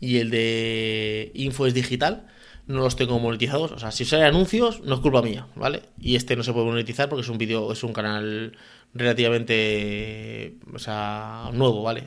y 0.00 0.18
el 0.18 0.30
de 0.30 1.30
Info 1.34 1.66
es 1.66 1.74
digital, 1.74 2.26
no 2.66 2.78
los 2.78 2.96
tengo 2.96 3.18
monetizados. 3.18 3.72
O 3.72 3.78
sea, 3.78 3.90
si 3.90 4.06
sale 4.06 4.24
anuncios, 4.24 4.80
no 4.80 4.94
es 4.94 5.00
culpa 5.00 5.20
mía, 5.20 5.48
¿vale? 5.54 5.82
Y 6.00 6.16
este 6.16 6.34
no 6.34 6.42
se 6.42 6.54
puede 6.54 6.64
monetizar 6.66 7.10
porque 7.10 7.22
es 7.22 7.28
un 7.28 7.38
vídeo, 7.38 7.70
es 7.72 7.84
un 7.84 7.92
canal 7.92 8.56
relativamente, 8.94 10.56
o 10.72 10.78
sea, 10.78 11.50
nuevo, 11.52 11.82
¿vale? 11.82 12.06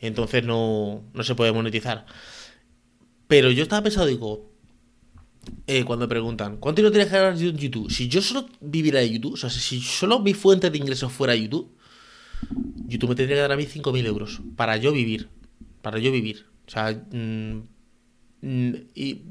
Entonces 0.00 0.44
no, 0.44 1.04
no 1.14 1.22
se 1.24 1.34
puede 1.34 1.52
monetizar. 1.52 2.04
Pero 3.28 3.50
yo 3.50 3.62
estaba 3.62 3.82
pensando, 3.82 4.08
digo, 4.08 4.49
eh, 5.66 5.84
cuando 5.84 6.08
preguntan, 6.08 6.56
¿cuánto 6.58 6.80
dinero 6.80 6.92
tienes 6.92 7.08
que 7.08 7.16
ganar 7.16 7.40
en 7.40 7.56
YouTube? 7.56 7.90
Si 7.90 8.08
yo 8.08 8.20
solo 8.20 8.48
viviera 8.60 9.00
de 9.00 9.10
YouTube, 9.10 9.34
o 9.34 9.36
sea, 9.36 9.50
si 9.50 9.80
solo 9.80 10.20
mi 10.20 10.34
fuente 10.34 10.70
de 10.70 10.78
ingresos 10.78 11.12
fuera 11.12 11.34
YouTube, 11.34 11.70
YouTube 12.86 13.10
me 13.10 13.14
tendría 13.14 13.36
que 13.36 13.42
dar 13.42 13.52
a 13.52 13.56
mí 13.56 13.64
5.000 13.64 14.06
euros 14.06 14.40
para 14.56 14.76
yo 14.76 14.92
vivir. 14.92 15.28
Para 15.82 15.98
yo 15.98 16.12
vivir. 16.12 16.46
O 16.66 16.70
sea, 16.70 16.92
mm, 16.92 17.62
mm, 18.42 18.74
y 18.94 19.22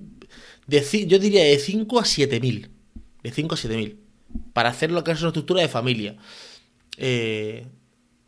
yo 1.07 1.19
diría 1.19 1.43
de 1.43 1.57
5 1.57 1.99
a 1.99 2.05
7 2.05 2.39
mil. 2.39 2.69
De 3.23 3.31
5 3.31 3.55
a 3.55 3.57
7 3.57 3.77
mil. 3.77 3.99
Para 4.53 4.69
hacer 4.69 4.91
lo 4.91 5.03
que 5.03 5.11
es 5.11 5.19
una 5.19 5.29
estructura 5.29 5.61
de 5.61 5.67
familia. 5.67 6.17
Eh, 6.97 7.65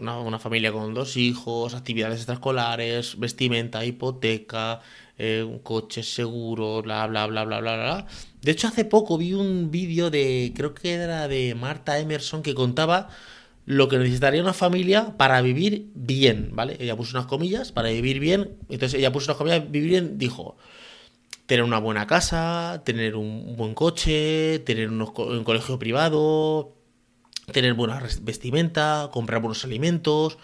una, 0.01 0.39
familia 0.39 0.71
con 0.71 0.93
dos 0.93 1.15
hijos, 1.17 1.75
actividades 1.75 2.17
extraescolares, 2.17 3.19
vestimenta, 3.19 3.85
hipoteca, 3.85 4.81
eh, 5.23 5.43
un 5.43 5.59
coche 5.59 6.01
seguro, 6.01 6.81
bla, 6.81 7.05
bla, 7.05 7.27
bla, 7.27 7.45
bla, 7.45 7.59
bla, 7.59 7.75
bla. 7.75 8.07
De 8.41 8.51
hecho, 8.51 8.67
hace 8.67 8.85
poco 8.85 9.19
vi 9.19 9.35
un 9.35 9.69
vídeo 9.69 10.09
de, 10.09 10.51
creo 10.55 10.73
que 10.73 10.93
era 10.93 11.27
de 11.27 11.53
Marta 11.53 11.99
Emerson, 11.99 12.41
que 12.41 12.55
contaba 12.55 13.07
lo 13.65 13.87
que 13.87 13.99
necesitaría 13.99 14.41
una 14.41 14.53
familia 14.53 15.15
para 15.17 15.39
vivir 15.43 15.91
bien, 15.93 16.49
¿vale? 16.53 16.75
Ella 16.79 16.97
puso 16.97 17.15
unas 17.15 17.27
comillas 17.27 17.71
para 17.71 17.89
vivir 17.89 18.19
bien. 18.19 18.57
Entonces 18.69 18.95
ella 18.97 19.11
puso 19.11 19.27
unas 19.31 19.37
comillas, 19.37 19.69
vivir 19.69 19.89
bien, 19.89 20.17
dijo, 20.17 20.57
tener 21.45 21.63
una 21.63 21.79
buena 21.79 22.07
casa, 22.07 22.81
tener 22.83 23.15
un 23.15 23.55
buen 23.55 23.75
coche, 23.75 24.57
tener 24.65 24.89
un 24.89 25.43
colegio 25.43 25.77
privado, 25.77 26.73
tener 27.51 27.75
buena 27.75 28.01
vestimenta, 28.23 29.11
comprar 29.13 29.39
buenos 29.39 29.63
alimentos. 29.65 30.39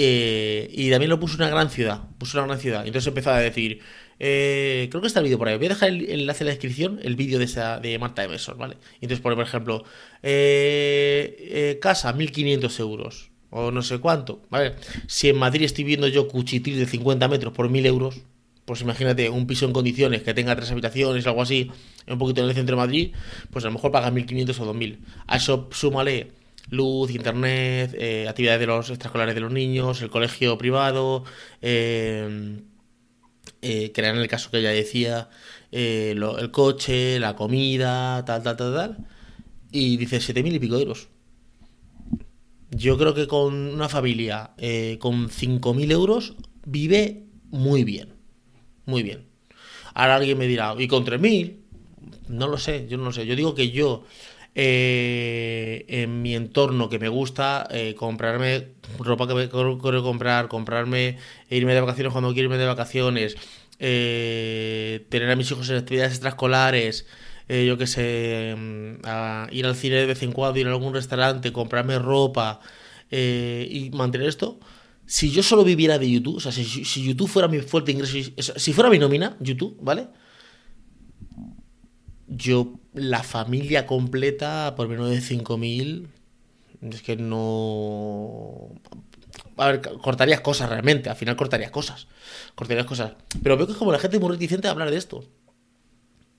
Eh, 0.00 0.70
y 0.72 0.90
también 0.90 1.10
lo 1.10 1.18
puso 1.18 1.36
una 1.38 1.48
gran 1.48 1.70
ciudad, 1.70 2.02
puso 2.18 2.38
una 2.38 2.46
gran 2.46 2.60
ciudad. 2.60 2.86
Entonces 2.86 3.08
empezó 3.08 3.32
a 3.32 3.40
decir, 3.40 3.80
eh, 4.20 4.86
creo 4.90 5.00
que 5.00 5.08
está 5.08 5.18
el 5.18 5.24
vídeo 5.24 5.38
por 5.38 5.48
ahí. 5.48 5.56
Voy 5.56 5.66
a 5.66 5.70
dejar 5.70 5.88
el, 5.88 6.08
enlace 6.08 6.44
en 6.44 6.46
la 6.46 6.52
descripción, 6.52 7.00
el 7.02 7.16
vídeo 7.16 7.40
de, 7.40 7.46
esa, 7.46 7.80
de 7.80 7.98
Marta 7.98 8.22
Emerson, 8.22 8.56
¿vale? 8.56 8.76
Entonces 9.00 9.18
pone, 9.18 9.34
por 9.34 9.44
ejemplo, 9.44 9.84
eh, 10.22 11.36
eh 11.40 11.78
casa, 11.82 12.12
1500 12.12 12.78
euros. 12.78 13.30
O 13.50 13.72
no 13.72 13.82
sé 13.82 13.98
cuánto, 13.98 14.42
¿vale? 14.50 14.74
Si 15.08 15.30
en 15.30 15.36
Madrid 15.36 15.64
estoy 15.64 15.82
viendo 15.82 16.06
yo 16.06 16.28
cuchitril 16.28 16.78
de 16.78 16.86
50 16.86 17.26
metros 17.26 17.52
por 17.52 17.68
1000 17.68 17.86
euros, 17.86 18.20
pues 18.66 18.82
imagínate, 18.82 19.30
un 19.30 19.48
piso 19.48 19.64
en 19.64 19.72
condiciones 19.72 20.22
que 20.22 20.32
tenga 20.32 20.54
tres 20.54 20.70
habitaciones 20.70 21.26
algo 21.26 21.42
así, 21.42 21.72
un 22.06 22.18
poquito 22.18 22.42
en 22.42 22.50
el 22.50 22.54
centro 22.54 22.76
de 22.76 22.82
Madrid, 22.82 23.12
pues 23.50 23.64
a 23.64 23.68
lo 23.68 23.74
mejor 23.74 23.90
pagas 23.90 24.12
1.500 24.12 24.60
o 24.60 24.74
2.000. 24.74 24.98
A 25.26 25.38
eso 25.38 25.68
súmale 25.72 26.37
luz, 26.70 27.10
internet, 27.10 27.94
eh, 27.98 28.26
actividades 28.28 28.60
de 28.60 28.66
los 28.66 28.90
extraescolares 28.90 29.34
de 29.34 29.40
los 29.40 29.52
niños, 29.52 30.02
el 30.02 30.10
colegio 30.10 30.58
privado, 30.58 31.24
eh, 31.62 32.60
eh, 33.60 33.90
que 33.92 34.00
era 34.00 34.10
en 34.10 34.18
el 34.18 34.28
caso 34.28 34.50
que 34.50 34.58
ella 34.58 34.70
decía, 34.70 35.30
eh, 35.72 36.14
el 36.16 36.50
coche, 36.52 37.18
la 37.18 37.34
comida, 37.34 38.24
tal, 38.24 38.42
tal, 38.42 38.56
tal, 38.56 38.74
tal, 38.74 39.08
y 39.72 39.96
dice 39.96 40.18
7.000 40.18 40.54
y 40.54 40.58
pico 40.60 40.78
euros. 40.78 41.08
Yo 42.70 42.96
creo 42.98 43.14
que 43.14 43.26
con 43.26 43.54
una 43.54 43.88
familia 43.88 44.52
eh, 44.58 44.98
con 45.00 45.28
5.000 45.28 45.90
euros 45.90 46.36
vive 46.66 47.24
muy 47.50 47.82
bien, 47.82 48.14
muy 48.84 49.02
bien. 49.02 49.26
Ahora 49.94 50.16
alguien 50.16 50.38
me 50.38 50.46
dirá, 50.46 50.74
¿y 50.78 50.86
con 50.86 51.04
3.000? 51.04 51.56
No 52.28 52.46
lo 52.46 52.58
sé, 52.58 52.86
yo 52.88 52.98
no 52.98 53.04
lo 53.04 53.12
sé. 53.12 53.26
Yo 53.26 53.34
digo 53.34 53.54
que 53.54 53.70
yo 53.70 54.04
eh, 54.60 55.84
en 55.86 56.20
mi 56.20 56.34
entorno 56.34 56.88
que 56.88 56.98
me 56.98 57.08
gusta 57.08 57.68
eh, 57.70 57.94
comprarme 57.94 58.66
ropa 58.98 59.28
que 59.28 59.48
quiero 59.48 60.02
comprar, 60.02 60.48
comprarme, 60.48 61.16
irme 61.48 61.74
de 61.74 61.80
vacaciones 61.80 62.12
cuando 62.12 62.32
quiero 62.32 62.46
irme 62.46 62.58
de 62.58 62.66
vacaciones, 62.66 63.36
eh, 63.78 65.06
tener 65.10 65.30
a 65.30 65.36
mis 65.36 65.48
hijos 65.52 65.70
en 65.70 65.76
actividades 65.76 66.14
extraescolares, 66.14 67.06
eh, 67.48 67.66
yo 67.66 67.78
que 67.78 67.86
sé, 67.86 68.56
mm, 68.58 68.94
a 69.04 69.46
ir 69.52 69.64
al 69.64 69.76
cine 69.76 69.94
de 69.94 70.06
vez 70.06 70.24
en 70.24 70.32
cuando, 70.32 70.58
ir 70.58 70.66
a 70.66 70.70
algún 70.70 70.92
restaurante, 70.92 71.52
comprarme 71.52 71.96
ropa 72.00 72.58
eh, 73.12 73.68
y 73.70 73.90
mantener 73.90 74.26
esto. 74.26 74.58
Si 75.06 75.30
yo 75.30 75.44
solo 75.44 75.62
viviera 75.62 75.98
de 76.00 76.10
YouTube, 76.10 76.38
o 76.38 76.40
sea, 76.40 76.50
si, 76.50 76.64
si 76.64 77.04
YouTube 77.04 77.28
fuera 77.28 77.46
mi 77.46 77.60
fuerte 77.60 77.92
ingreso, 77.92 78.16
si 78.56 78.72
fuera 78.72 78.90
mi 78.90 78.98
nómina, 78.98 79.36
YouTube, 79.38 79.78
¿vale? 79.80 80.08
Yo, 82.28 82.74
la 82.92 83.22
familia 83.22 83.86
completa, 83.86 84.74
por 84.76 84.88
menos 84.88 85.08
de 85.08 85.20
5.000, 85.20 86.08
es 86.82 87.02
que 87.02 87.16
no... 87.16 88.68
A 89.56 89.66
ver, 89.66 89.80
cortarías 89.80 90.40
cosas 90.40 90.68
realmente, 90.68 91.10
al 91.10 91.16
final 91.16 91.36
cortarías 91.36 91.70
cosas. 91.70 92.06
Cortarías 92.54 92.86
cosas. 92.86 93.14
Pero 93.42 93.56
veo 93.56 93.66
que 93.66 93.72
es 93.72 93.78
como 93.78 93.92
la 93.92 93.98
gente 93.98 94.18
muy 94.18 94.30
reticente 94.30 94.68
a 94.68 94.72
hablar 94.72 94.90
de 94.90 94.98
esto. 94.98 95.24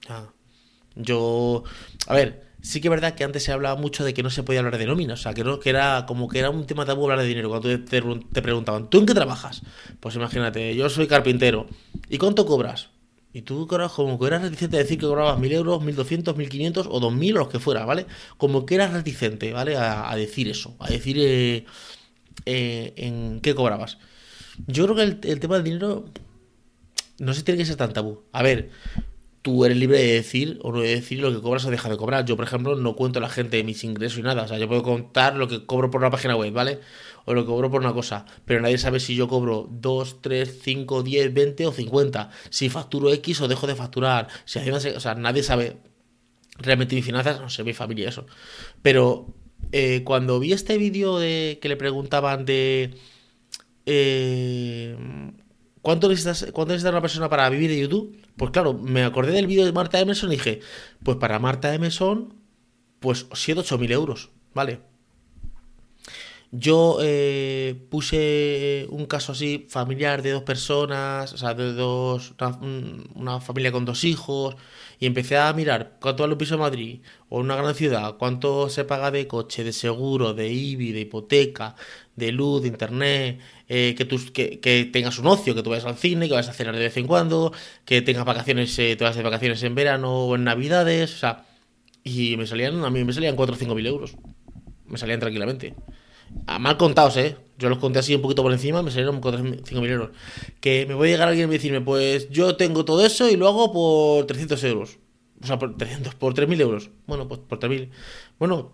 Ah, 0.08 0.32
yo... 0.96 1.64
A 2.08 2.14
ver, 2.14 2.50
sí 2.62 2.82
que 2.82 2.88
es 2.88 2.92
verdad 2.92 3.16
que 3.16 3.24
antes 3.24 3.44
se 3.44 3.52
hablaba 3.52 3.80
mucho 3.80 4.04
de 4.04 4.14
que 4.14 4.24
no 4.24 4.30
se 4.30 4.44
podía 4.44 4.60
hablar 4.60 4.78
de 4.78 4.86
nóminas, 4.86 5.20
o 5.20 5.24
sea, 5.24 5.34
que, 5.34 5.44
no, 5.44 5.60
que 5.60 5.70
era 5.70 6.06
como 6.06 6.28
que 6.28 6.40
era 6.40 6.50
un 6.50 6.66
tema 6.66 6.86
tabú 6.86 7.04
hablar 7.04 7.20
de 7.20 7.28
dinero. 7.28 7.50
Cuando 7.50 7.68
te, 7.68 7.78
te, 7.80 8.02
te 8.02 8.42
preguntaban, 8.42 8.90
¿tú 8.90 9.00
en 9.00 9.06
qué 9.06 9.14
trabajas? 9.14 9.64
Pues 10.00 10.16
imagínate, 10.16 10.76
yo 10.76 10.90
soy 10.90 11.08
carpintero. 11.08 11.68
¿Y 12.10 12.18
cuánto 12.18 12.46
cobras? 12.46 12.90
Y 13.32 13.44
tú 13.44 13.68
como 13.68 14.20
que 14.20 14.26
eras 14.26 14.42
reticente 14.42 14.78
a 14.78 14.80
decir 14.80 14.98
que 14.98 15.06
cobrabas 15.06 15.40
1000 15.40 15.52
euros, 15.52 15.84
1200, 15.84 16.36
1500 16.36 16.88
o 16.90 17.00
2000 17.00 17.36
o 17.36 17.40
los 17.40 17.50
que 17.50 17.60
fuera, 17.60 17.86
¿vale? 17.86 18.08
Como 18.38 18.66
que 18.66 18.76
eras 18.76 18.92
reticente, 18.92 19.54
¿vale? 19.54 19.78
A, 19.78 20.16
decir 20.16 20.48
eso, 20.48 20.76
a 20.80 20.90
decir 20.90 21.18
eh, 21.20 21.66
eh, 22.46 22.94
en 22.98 23.40
qué 23.42 23.54
cobrabas. 23.54 24.00
Yo 24.66 24.86
creo 24.86 24.96
que 24.96 25.04
el, 25.04 25.20
el, 25.24 25.40
tema 25.40 25.56
del 25.56 25.64
dinero 25.64 26.06
no 27.20 27.34
se 27.34 27.44
tiene 27.44 27.60
que 27.60 27.66
ser 27.66 27.76
tan 27.76 27.94
tabú. 27.94 28.24
A 28.32 28.42
ver, 28.42 28.72
tú 29.50 29.66
eres 29.66 29.78
libre 29.78 29.98
de 29.98 30.14
decir 30.14 30.60
o 30.62 30.72
no 30.72 30.80
de 30.80 30.90
decir 30.90 31.20
lo 31.20 31.34
que 31.34 31.42
cobras 31.42 31.66
o 31.66 31.72
dejas 31.72 31.90
de 31.90 31.98
cobrar. 31.98 32.24
Yo, 32.24 32.36
por 32.36 32.46
ejemplo, 32.46 32.76
no 32.76 32.96
cuento 32.96 33.18
a 33.18 33.22
la 33.24 33.30
gente 33.30 33.64
mis 33.64 33.84
ingresos 33.84 34.20
y 34.20 34.22
nada. 34.22 34.44
O 34.44 34.48
sea, 34.48 34.60
yo 34.60 34.68
puedo 34.68 34.84
contar 34.84 35.36
lo 35.36 35.48
que 35.48 35.66
cobro 35.66 35.90
por 35.90 36.02
una 36.02 36.12
página 36.12 36.36
web, 36.36 36.54
¿vale? 36.54 36.80
O 37.26 37.34
lo 37.34 37.42
que 37.42 37.48
cobro 37.48 37.72
por 37.72 37.82
una 37.82 37.92
cosa. 37.94 38.28
Pero 38.46 38.62
nadie 38.62 38.78
sabe 38.78 39.00
si 39.00 39.16
yo 39.16 39.28
cobro 39.28 39.68
2, 39.72 40.22
3, 40.22 40.60
5, 40.62 41.02
10, 41.02 41.34
20 41.34 41.66
o 41.66 41.72
50. 41.72 42.30
Si 42.52 42.70
facturo 42.70 43.12
X 43.12 43.42
o 43.42 43.48
dejo 43.48 43.66
de 43.66 43.76
facturar. 43.76 44.28
Si 44.46 44.60
o 44.60 45.00
sea, 45.00 45.16
nadie 45.16 45.42
sabe 45.42 45.78
realmente 46.60 46.96
mis 46.96 47.06
finanzas, 47.06 47.42
no 47.42 47.50
sé, 47.50 47.64
mi 47.64 47.74
familia, 47.74 48.10
eso. 48.10 48.28
Pero 48.84 49.34
eh, 49.72 50.04
cuando 50.04 50.40
vi 50.40 50.54
este 50.54 50.78
vídeo 50.78 51.18
de 51.18 51.58
que 51.60 51.70
le 51.70 51.76
preguntaban 51.76 52.46
de 52.46 52.94
eh, 53.88 54.96
¿cuánto, 55.82 56.10
necesitas, 56.10 56.48
¿cuánto 56.54 56.74
necesita 56.74 56.92
una 56.92 57.02
persona 57.02 57.30
para 57.30 57.50
vivir 57.50 57.70
de 57.70 57.80
YouTube? 57.80 58.18
Pues 58.38 58.52
claro, 58.52 58.74
me 58.74 59.04
acordé 59.04 59.34
del 59.34 59.48
vídeo 59.48 59.66
de 59.66 59.72
Marta 59.72 60.00
Emerson 60.00 60.32
y 60.32 60.36
dije, 60.36 60.62
pues 61.04 61.18
para 61.18 61.40
Marta 61.40 61.74
Emerson, 61.74 62.34
pues 63.00 63.28
7, 63.34 63.62
8 63.62 63.78
mil 63.78 63.92
euros, 63.92 64.30
¿vale? 64.54 64.80
Yo 66.52 66.98
eh, 67.02 67.76
puse 67.92 68.88
un 68.90 69.06
caso 69.06 69.34
así 69.34 69.68
familiar 69.70 70.24
de 70.24 70.32
dos 70.32 70.42
personas, 70.42 71.32
o 71.34 71.38
sea, 71.38 71.54
de 71.54 71.74
dos, 71.74 72.34
una, 72.40 72.60
una, 73.14 73.40
familia 73.40 73.72
con 73.72 73.86
dos 73.86 74.04
hijos, 74.04 74.56
y 75.00 75.06
empecé 75.06 75.38
a 75.38 75.54
mirar 75.54 75.98
cuánto 76.02 76.24
vale 76.24 76.34
un 76.34 76.40
piso 76.40 76.56
en 76.56 76.62
Madrid 76.62 77.02
o 77.30 77.40
en 77.40 77.46
una 77.46 77.56
gran 77.56 77.76
ciudad, 77.76 78.18
cuánto 78.18 78.68
se 78.70 78.84
paga 78.84 79.12
de 79.12 79.28
coche, 79.28 79.64
de 79.64 79.74
seguro, 79.74 80.34
de 80.34 80.50
IBI, 80.52 80.92
de 80.92 81.02
hipoteca, 81.02 81.76
de 82.16 82.32
luz, 82.32 82.64
de 82.64 82.70
internet, 82.70 83.40
eh, 83.70 83.96
que, 83.96 84.04
tú, 84.04 84.20
que, 84.34 84.60
que, 84.60 84.86
tengas 84.86 85.20
un 85.20 85.28
ocio, 85.28 85.56
que 85.56 85.64
tú 85.64 85.70
vayas 85.70 85.86
al 85.86 85.96
cine, 85.96 86.28
que 86.28 86.34
vayas 86.34 86.50
a 86.50 86.54
cenar 86.54 86.76
de 86.76 86.82
vez 86.82 86.98
en 86.98 87.08
cuando, 87.08 87.54
que 87.86 88.02
tengas 88.02 88.26
vacaciones, 88.26 88.78
eh, 88.80 88.96
te 88.96 89.04
vas 89.04 89.16
de 89.16 89.24
vacaciones 89.24 89.62
en 89.64 89.76
verano 89.76 90.26
o 90.26 90.36
en 90.36 90.44
navidades, 90.44 91.14
o 91.14 91.18
sea, 91.18 91.46
y 92.04 92.36
me 92.38 92.48
salían, 92.48 92.84
a 92.84 92.90
mí 92.90 93.04
me 93.04 93.14
salían 93.14 93.36
4 93.36 93.56
o 93.56 93.58
5 93.58 93.76
mil 93.76 93.86
euros, 93.86 94.16
me 94.86 94.98
salían 94.98 95.20
tranquilamente. 95.20 95.76
A 96.48 96.60
mal 96.60 96.78
contados, 96.78 97.18
¿eh? 97.18 97.38
Yo 97.58 97.70
los 97.70 97.80
conté 97.80 98.00
así 98.00 98.14
un 98.16 98.22
poquito 98.22 98.44
por 98.44 98.52
encima, 98.52 98.84
me 98.84 98.92
salieron 98.92 99.22
4 99.22 99.42
o 99.42 99.46
5 99.64 99.82
mil 99.82 99.92
euros. 99.92 100.10
Que 100.60 100.86
me 100.88 100.94
voy 100.94 101.10
a 101.10 101.12
llegar 101.12 101.28
alguien 101.30 101.50
y 101.50 101.54
decirme, 101.54 101.82
pues 101.82 102.30
yo 102.30 102.56
tengo 102.56 102.86
todo 102.86 103.06
eso 103.06 103.30
y 103.30 103.36
lo 103.36 103.48
hago 103.48 103.74
por 103.74 104.26
300 104.28 104.64
euros. 104.66 105.00
O 105.42 105.48
sea, 105.48 105.58
por 105.58 105.78
300, 105.78 106.16
por 106.16 106.34
3.000 106.34 106.62
euros. 106.62 106.90
Bueno, 107.08 107.28
pues 107.28 107.40
por 107.42 107.60
3.000. 107.60 107.90
Bueno, 108.38 108.74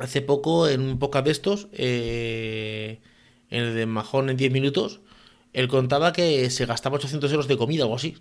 hace 0.00 0.22
poco, 0.22 0.68
en 0.68 0.80
un 0.82 0.98
podcast 0.98 1.24
de 1.26 1.30
estos, 1.32 1.68
eh, 1.72 3.00
en 3.52 3.64
el 3.64 3.74
de 3.74 3.86
Majón 3.86 4.30
en 4.30 4.36
10 4.36 4.50
minutos, 4.50 5.00
él 5.52 5.68
contaba 5.68 6.12
que 6.12 6.48
se 6.50 6.66
gastaba 6.66 6.96
800 6.96 7.30
euros 7.30 7.48
de 7.48 7.58
comida 7.58 7.86
o 7.86 7.94
así. 7.94 8.16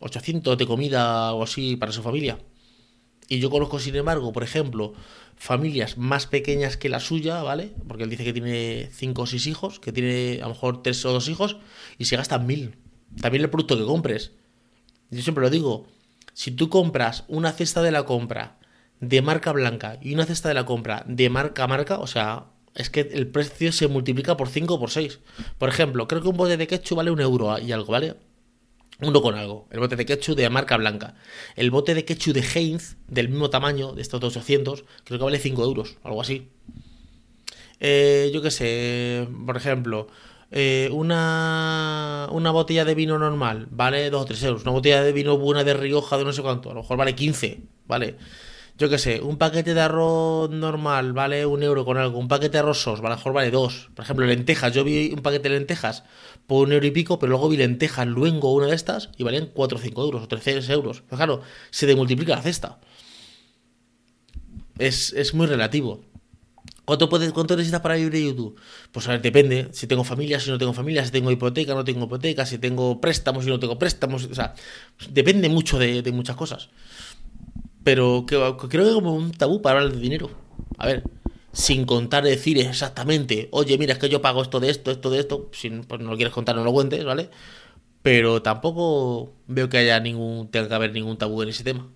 800 0.00 0.58
de 0.58 0.66
comida 0.66 1.32
o 1.32 1.42
así 1.42 1.76
para 1.76 1.92
su 1.92 2.02
familia. 2.02 2.38
Y 3.28 3.40
yo 3.40 3.50
conozco, 3.50 3.80
sin 3.80 3.96
embargo, 3.96 4.32
por 4.32 4.44
ejemplo, 4.44 4.92
familias 5.34 5.96
más 5.96 6.26
pequeñas 6.26 6.76
que 6.76 6.90
la 6.90 7.00
suya, 7.00 7.42
¿vale? 7.42 7.72
Porque 7.88 8.04
él 8.04 8.10
dice 8.10 8.24
que 8.24 8.34
tiene 8.34 8.90
5 8.92 9.22
o 9.22 9.26
6 9.26 9.46
hijos, 9.46 9.80
que 9.80 9.92
tiene 9.92 10.40
a 10.42 10.46
lo 10.46 10.50
mejor 10.50 10.82
3 10.82 11.06
o 11.06 11.12
2 11.14 11.28
hijos, 11.28 11.56
y 11.98 12.04
se 12.04 12.16
gastan 12.16 12.46
1000. 12.46 12.76
También 13.20 13.42
el 13.42 13.50
producto 13.50 13.78
que 13.78 13.84
compres. 13.84 14.32
Yo 15.10 15.22
siempre 15.22 15.42
lo 15.42 15.50
digo, 15.50 15.86
si 16.34 16.50
tú 16.50 16.68
compras 16.68 17.24
una 17.28 17.52
cesta 17.52 17.82
de 17.82 17.90
la 17.90 18.04
compra 18.04 18.58
de 19.00 19.22
marca 19.22 19.52
blanca 19.52 19.98
y 20.02 20.14
una 20.14 20.26
cesta 20.26 20.48
de 20.48 20.54
la 20.54 20.66
compra 20.66 21.02
de 21.08 21.30
marca 21.30 21.66
marca, 21.66 21.98
o 21.98 22.06
sea, 22.06 22.46
es 22.76 22.90
que 22.90 23.00
el 23.00 23.26
precio 23.26 23.72
se 23.72 23.88
multiplica 23.88 24.36
por 24.36 24.48
5 24.48 24.74
o 24.74 24.78
por 24.78 24.90
6. 24.90 25.18
Por 25.58 25.68
ejemplo, 25.68 26.06
creo 26.06 26.20
que 26.20 26.28
un 26.28 26.36
bote 26.36 26.56
de 26.56 26.66
ketchup 26.66 26.98
vale 26.98 27.10
un 27.10 27.20
euro 27.20 27.58
y 27.58 27.72
algo, 27.72 27.92
¿vale? 27.92 28.16
Uno 29.00 29.22
con 29.22 29.34
algo. 29.34 29.66
El 29.70 29.80
bote 29.80 29.96
de 29.96 30.04
ketchup 30.06 30.36
de 30.36 30.48
marca 30.50 30.76
blanca. 30.76 31.14
El 31.56 31.70
bote 31.70 31.94
de 31.94 32.04
ketchup 32.04 32.34
de 32.34 32.44
Heinz, 32.54 32.96
del 33.08 33.28
mismo 33.30 33.50
tamaño, 33.50 33.92
de 33.92 34.02
estos 34.02 34.22
800, 34.22 34.84
creo 35.04 35.18
que 35.18 35.24
vale 35.24 35.38
5 35.38 35.64
euros, 35.64 35.96
algo 36.02 36.20
así. 36.20 36.48
Eh, 37.80 38.30
yo 38.32 38.42
qué 38.42 38.50
sé, 38.50 39.26
por 39.46 39.56
ejemplo, 39.56 40.08
eh, 40.50 40.88
una, 40.92 42.28
una 42.30 42.50
botella 42.50 42.84
de 42.84 42.94
vino 42.94 43.18
normal 43.18 43.68
vale 43.70 44.10
2 44.10 44.22
o 44.22 44.24
3 44.26 44.42
euros. 44.44 44.62
Una 44.62 44.72
botella 44.72 45.02
de 45.02 45.12
vino 45.12 45.38
buena 45.38 45.64
de 45.64 45.74
Rioja 45.74 46.18
de 46.18 46.24
no 46.24 46.32
sé 46.32 46.42
cuánto, 46.42 46.70
a 46.70 46.74
lo 46.74 46.82
mejor 46.82 46.96
vale 46.98 47.14
15, 47.14 47.62
¿vale? 47.86 48.16
Yo 48.78 48.90
qué 48.90 48.98
sé, 48.98 49.22
un 49.22 49.38
paquete 49.38 49.72
de 49.72 49.80
arroz 49.80 50.50
normal 50.50 51.14
vale 51.14 51.46
un 51.46 51.62
euro 51.62 51.86
con 51.86 51.96
algo, 51.96 52.18
un 52.18 52.28
paquete 52.28 52.52
de 52.52 52.58
arroz 52.58 52.82
sos, 52.82 53.00
a 53.00 53.02
lo 53.02 53.08
mejor 53.08 53.32
vale 53.32 53.50
dos. 53.50 53.88
Por 53.94 54.04
ejemplo, 54.04 54.26
lentejas, 54.26 54.74
yo 54.74 54.84
vi 54.84 55.12
un 55.14 55.22
paquete 55.22 55.48
de 55.48 55.54
lentejas 55.54 56.04
por 56.46 56.66
un 56.66 56.74
euro 56.74 56.86
y 56.86 56.90
pico, 56.90 57.18
pero 57.18 57.30
luego 57.30 57.48
vi 57.48 57.56
lentejas 57.56 58.06
luengo 58.06 58.52
una 58.52 58.66
de 58.66 58.74
estas 58.74 59.08
y 59.16 59.22
valían 59.22 59.48
4 59.54 59.78
o 59.78 59.80
5 59.80 60.02
euros 60.02 60.24
o 60.24 60.28
13 60.28 60.70
euros. 60.74 61.02
Pero 61.06 61.16
claro, 61.16 61.40
se 61.70 61.86
demultiplica 61.86 62.36
la 62.36 62.42
cesta. 62.42 62.78
Es, 64.78 65.14
es 65.14 65.32
muy 65.32 65.46
relativo. 65.46 66.04
¿Cuánto, 66.84 67.08
puedes, 67.08 67.32
¿Cuánto 67.32 67.56
necesitas 67.56 67.80
para 67.80 67.96
vivir 67.96 68.12
de 68.12 68.24
YouTube? 68.24 68.60
Pues 68.92 69.08
a 69.08 69.12
ver, 69.12 69.22
depende. 69.22 69.68
Si 69.72 69.86
tengo 69.86 70.04
familia, 70.04 70.38
si 70.38 70.50
no 70.50 70.58
tengo 70.58 70.74
familia, 70.74 71.02
si 71.02 71.10
tengo 71.10 71.30
hipoteca, 71.30 71.74
no 71.74 71.82
tengo 71.82 72.04
hipoteca, 72.04 72.44
si 72.44 72.58
tengo 72.58 73.00
préstamos, 73.00 73.44
si 73.44 73.50
no 73.50 73.58
tengo 73.58 73.78
préstamos. 73.78 74.26
O 74.26 74.34
sea, 74.34 74.54
depende 75.10 75.48
mucho 75.48 75.78
de 75.78 76.12
muchas 76.12 76.36
cosas. 76.36 76.68
Pero 77.86 78.26
creo 78.26 78.56
que 78.58 78.92
como 78.94 79.14
un 79.14 79.30
tabú 79.30 79.62
para 79.62 79.78
hablar 79.78 79.94
de 79.94 80.00
dinero. 80.00 80.28
A 80.76 80.88
ver, 80.88 81.04
sin 81.52 81.84
contar, 81.84 82.24
decir 82.24 82.58
exactamente, 82.58 83.48
oye, 83.52 83.78
mira, 83.78 83.92
es 83.92 84.00
que 84.00 84.08
yo 84.08 84.20
pago 84.20 84.42
esto 84.42 84.58
de 84.58 84.70
esto, 84.70 84.90
esto 84.90 85.08
de 85.08 85.20
esto. 85.20 85.48
Si 85.52 85.70
pues 85.70 86.00
no 86.00 86.10
lo 86.10 86.16
quieres 86.16 86.34
contar, 86.34 86.56
no 86.56 86.64
lo 86.64 86.72
cuentes, 86.72 87.04
¿vale? 87.04 87.30
Pero 88.02 88.42
tampoco 88.42 89.34
veo 89.46 89.68
que 89.68 89.78
haya 89.78 90.00
ningún, 90.00 90.50
tenga 90.50 90.66
que 90.66 90.74
haber 90.74 90.90
ningún 90.90 91.16
tabú 91.16 91.40
en 91.42 91.50
ese 91.50 91.62
tema. 91.62 91.86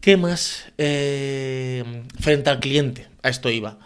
¿Qué 0.00 0.16
más? 0.16 0.66
Eh, 0.78 2.04
frente 2.20 2.48
al 2.48 2.60
cliente, 2.60 3.08
a 3.24 3.30
esto 3.30 3.50
iba. 3.50 3.80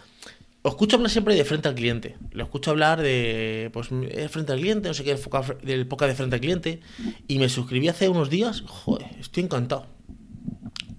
os 0.61 0.73
escucho 0.73 0.97
hablar 0.97 1.09
siempre 1.09 1.33
de 1.33 1.43
frente 1.43 1.69
al 1.69 1.73
cliente. 1.73 2.17
Lo 2.33 2.43
escucho 2.43 2.69
hablar 2.69 3.01
de, 3.01 3.71
pues, 3.73 3.87
frente 4.29 4.51
al 4.51 4.59
cliente, 4.59 4.89
no 4.89 4.93
sé 4.93 5.03
qué, 5.03 5.17
del 5.63 5.87
poca 5.87 6.05
de 6.05 6.13
frente 6.13 6.35
al 6.35 6.41
cliente. 6.41 6.81
Y 7.27 7.39
me 7.39 7.49
suscribí 7.49 7.87
hace 7.87 8.09
unos 8.09 8.29
días. 8.29 8.61
Joder, 8.67 9.09
estoy 9.19 9.45
encantado. 9.45 9.87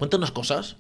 Cuenta 0.05 0.19
unas 0.19 0.33
cosas. 0.33 0.77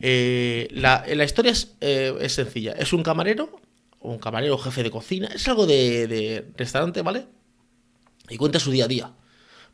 Eh, 0.00 0.68
la, 0.72 1.24
historia 1.24 1.50
es, 1.50 1.76
eh, 1.80 2.14
es, 2.20 2.34
sencilla. 2.34 2.72
Es 2.72 2.92
un 2.92 3.02
camarero, 3.02 3.58
un 4.00 4.18
camarero 4.18 4.58
jefe 4.58 4.82
de 4.82 4.90
cocina. 4.90 5.28
Es 5.34 5.48
algo 5.48 5.66
de, 5.66 6.52
restaurante, 6.58 7.00
¿vale? 7.00 7.26
Y 8.28 8.36
cuenta 8.36 8.60
su 8.60 8.70
día 8.70 8.84
a 8.84 8.88
día 8.88 9.12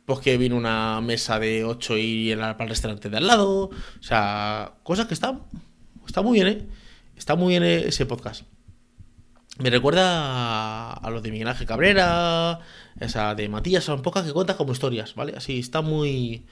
pues 0.05 0.19
que 0.19 0.37
viene 0.37 0.55
una 0.55 1.01
mesa 1.01 1.37
de 1.37 1.65
8 1.65 1.97
y 1.97 2.33
para 2.33 2.63
el 2.63 2.69
restaurante 2.69 3.09
de 3.09 3.17
al 3.17 3.27
lado. 3.27 3.63
O 3.63 3.71
sea, 3.99 4.75
cosas 4.83 5.07
que 5.07 5.13
están, 5.13 5.41
está 6.07 6.21
muy 6.21 6.35
bien, 6.35 6.47
¿eh? 6.47 6.67
Está 7.17 7.35
muy 7.35 7.49
bien 7.49 7.63
ese 7.63 8.05
podcast. 8.05 8.43
Me 9.59 9.69
recuerda 9.69 10.93
a, 10.93 11.09
los 11.09 11.21
de 11.23 11.31
Miguel 11.31 11.49
Ángel 11.49 11.67
Cabrera, 11.67 12.61
esa 13.01 13.35
de 13.35 13.49
Matías, 13.49 13.83
son 13.83 14.01
pocas 14.01 14.25
que 14.25 14.31
cuentan 14.31 14.55
como 14.55 14.71
historias, 14.71 15.13
¿vale? 15.13 15.33
Así, 15.35 15.59
está 15.59 15.81
muy, 15.81 16.45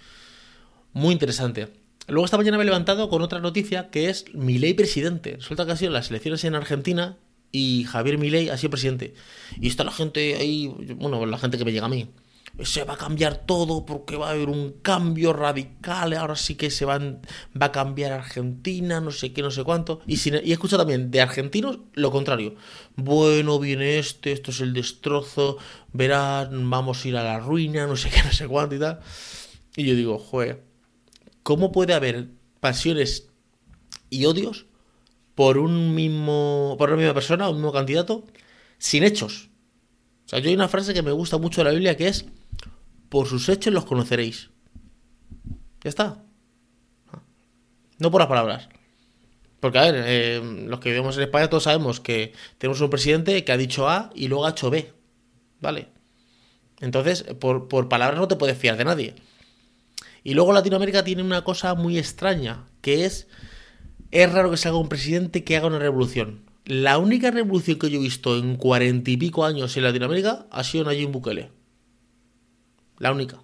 muy 0.91 1.13
interesante. 1.13 1.84
Luego 2.07 2.25
esta 2.25 2.37
mañana 2.37 2.57
me 2.57 2.63
he 2.63 2.65
levantado 2.65 3.09
con 3.09 3.21
otra 3.21 3.39
noticia 3.39 3.89
que 3.89 4.09
es 4.09 4.25
Milei 4.33 4.73
presidente. 4.73 5.37
Resulta 5.37 5.65
que 5.65 5.71
ha 5.71 5.77
sido 5.77 5.91
las 5.91 6.09
elecciones 6.09 6.43
en 6.43 6.55
Argentina 6.55 7.17
y 7.51 7.85
Javier 7.85 8.17
Milei 8.17 8.49
ha 8.49 8.57
sido 8.57 8.71
presidente. 8.71 9.13
Y 9.59 9.67
está 9.67 9.83
la 9.83 9.91
gente 9.91 10.35
ahí, 10.35 10.67
bueno, 10.95 11.25
la 11.25 11.37
gente 11.37 11.57
que 11.57 11.65
me 11.65 11.71
llega 11.71 11.85
a 11.85 11.89
mí 11.89 12.09
se 12.63 12.83
va 12.85 12.93
a 12.93 12.97
cambiar 12.97 13.45
todo 13.45 13.85
porque 13.85 14.15
va 14.15 14.29
a 14.29 14.31
haber 14.31 14.49
un 14.49 14.71
cambio 14.81 15.33
radical, 15.33 16.13
ahora 16.13 16.35
sí 16.35 16.55
que 16.55 16.69
se 16.71 16.85
van, 16.85 17.19
va 17.59 17.67
a 17.67 17.71
cambiar 17.71 18.13
Argentina, 18.13 19.01
no 19.01 19.11
sé 19.11 19.33
qué, 19.33 19.41
no 19.41 19.51
sé 19.51 19.63
cuánto. 19.63 19.99
Y, 20.07 20.17
si, 20.17 20.29
y 20.29 20.51
he 20.51 20.53
escuchado 20.53 20.83
también 20.83 21.11
de 21.11 21.21
argentinos 21.21 21.79
lo 21.93 22.11
contrario. 22.11 22.55
Bueno, 22.95 23.59
viene 23.59 23.99
este, 23.99 24.31
esto 24.31 24.51
es 24.51 24.61
el 24.61 24.73
destrozo, 24.73 25.57
verán, 25.91 26.69
vamos 26.69 27.03
a 27.03 27.07
ir 27.07 27.17
a 27.17 27.23
la 27.23 27.39
ruina, 27.39 27.87
no 27.87 27.95
sé 27.95 28.09
qué, 28.09 28.23
no 28.23 28.31
sé 28.31 28.47
cuánto 28.47 28.75
y 28.75 28.79
tal. 28.79 28.99
Y 29.75 29.83
yo 29.83 29.95
digo, 29.95 30.17
joder, 30.17 30.63
¿cómo 31.45 31.71
puede 31.71 31.93
haber 31.93 32.29
pasiones 32.59 33.29
y 34.09 34.25
odios 34.25 34.65
por 35.35 35.59
un 35.59 35.93
mismo, 35.93 36.75
por 36.79 36.89
una 36.89 36.97
misma 36.97 37.13
persona, 37.13 37.47
un 37.49 37.57
mismo 37.57 37.71
candidato, 37.71 38.25
sin 38.79 39.03
hechos? 39.03 39.51
O 40.25 40.29
sea, 40.29 40.39
yo 40.39 40.49
hay 40.49 40.55
una 40.55 40.67
frase 40.67 40.95
que 40.95 41.03
me 41.03 41.11
gusta 41.11 41.37
mucho 41.37 41.61
de 41.61 41.65
la 41.65 41.69
Biblia 41.69 41.95
que 41.95 42.07
es 42.07 42.25
por 43.09 43.27
sus 43.27 43.47
hechos 43.47 43.71
los 43.71 43.85
conoceréis. 43.85 44.49
Ya 45.83 45.89
está. 45.89 46.23
No 47.99 48.09
por 48.09 48.21
las 48.21 48.27
palabras. 48.27 48.67
Porque, 49.59 49.77
a 49.77 49.83
ver, 49.83 50.03
eh, 50.07 50.41
los 50.65 50.79
que 50.79 50.89
vivimos 50.89 51.15
en 51.15 51.23
España 51.25 51.47
todos 51.47 51.63
sabemos 51.63 51.99
que 51.99 52.33
tenemos 52.57 52.81
un 52.81 52.89
presidente 52.89 53.45
que 53.45 53.51
ha 53.51 53.57
dicho 53.57 53.87
A 53.87 54.09
y 54.15 54.29
luego 54.29 54.47
ha 54.47 54.49
hecho 54.49 54.71
B. 54.71 54.91
¿Vale? 55.61 55.89
Entonces, 56.79 57.21
por, 57.39 57.67
por 57.67 57.87
palabras 57.87 58.19
no 58.19 58.27
te 58.27 58.35
puedes 58.35 58.57
fiar 58.57 58.77
de 58.77 58.85
nadie. 58.85 59.15
Y 60.25 60.33
luego 60.33 60.53
Latinoamérica 60.53 61.03
tiene 61.03 61.21
una 61.21 61.43
cosa 61.43 61.75
muy 61.75 61.99
extraña, 61.99 62.65
que 62.81 63.05
es, 63.05 63.27
es 64.09 64.33
raro 64.33 64.49
que 64.49 64.57
salga 64.57 64.79
un 64.79 64.89
presidente 64.89 65.43
que 65.43 65.55
haga 65.55 65.67
una 65.67 65.77
revolución. 65.77 66.49
La 66.65 66.97
única 66.97 67.29
revolución 67.29 67.77
que 67.77 67.91
yo 67.91 67.99
he 67.99 68.01
visto 68.01 68.35
en 68.35 68.55
cuarenta 68.55 69.11
y 69.11 69.17
pico 69.17 69.45
años 69.45 69.77
en 69.77 69.83
Latinoamérica 69.83 70.47
ha 70.49 70.63
sido 70.63 70.83
Nayib 70.83 71.11
Bukele. 71.11 71.51
La 72.97 73.11
única. 73.11 73.43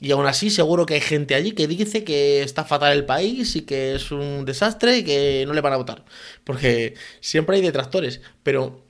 Y 0.00 0.10
aún 0.10 0.26
así, 0.26 0.50
seguro 0.50 0.84
que 0.84 0.94
hay 0.94 1.00
gente 1.00 1.36
allí 1.36 1.52
que 1.52 1.68
dice 1.68 2.02
que 2.02 2.42
está 2.42 2.64
fatal 2.64 2.92
el 2.92 3.06
país 3.06 3.54
y 3.54 3.60
que 3.60 3.94
es 3.94 4.10
un 4.10 4.44
desastre 4.44 4.98
y 4.98 5.04
que 5.04 5.44
no 5.46 5.54
le 5.54 5.60
van 5.60 5.74
a 5.74 5.76
votar. 5.76 6.04
Porque 6.42 6.94
siempre 7.20 7.54
hay 7.54 7.62
detractores. 7.62 8.20
Pero 8.42 8.84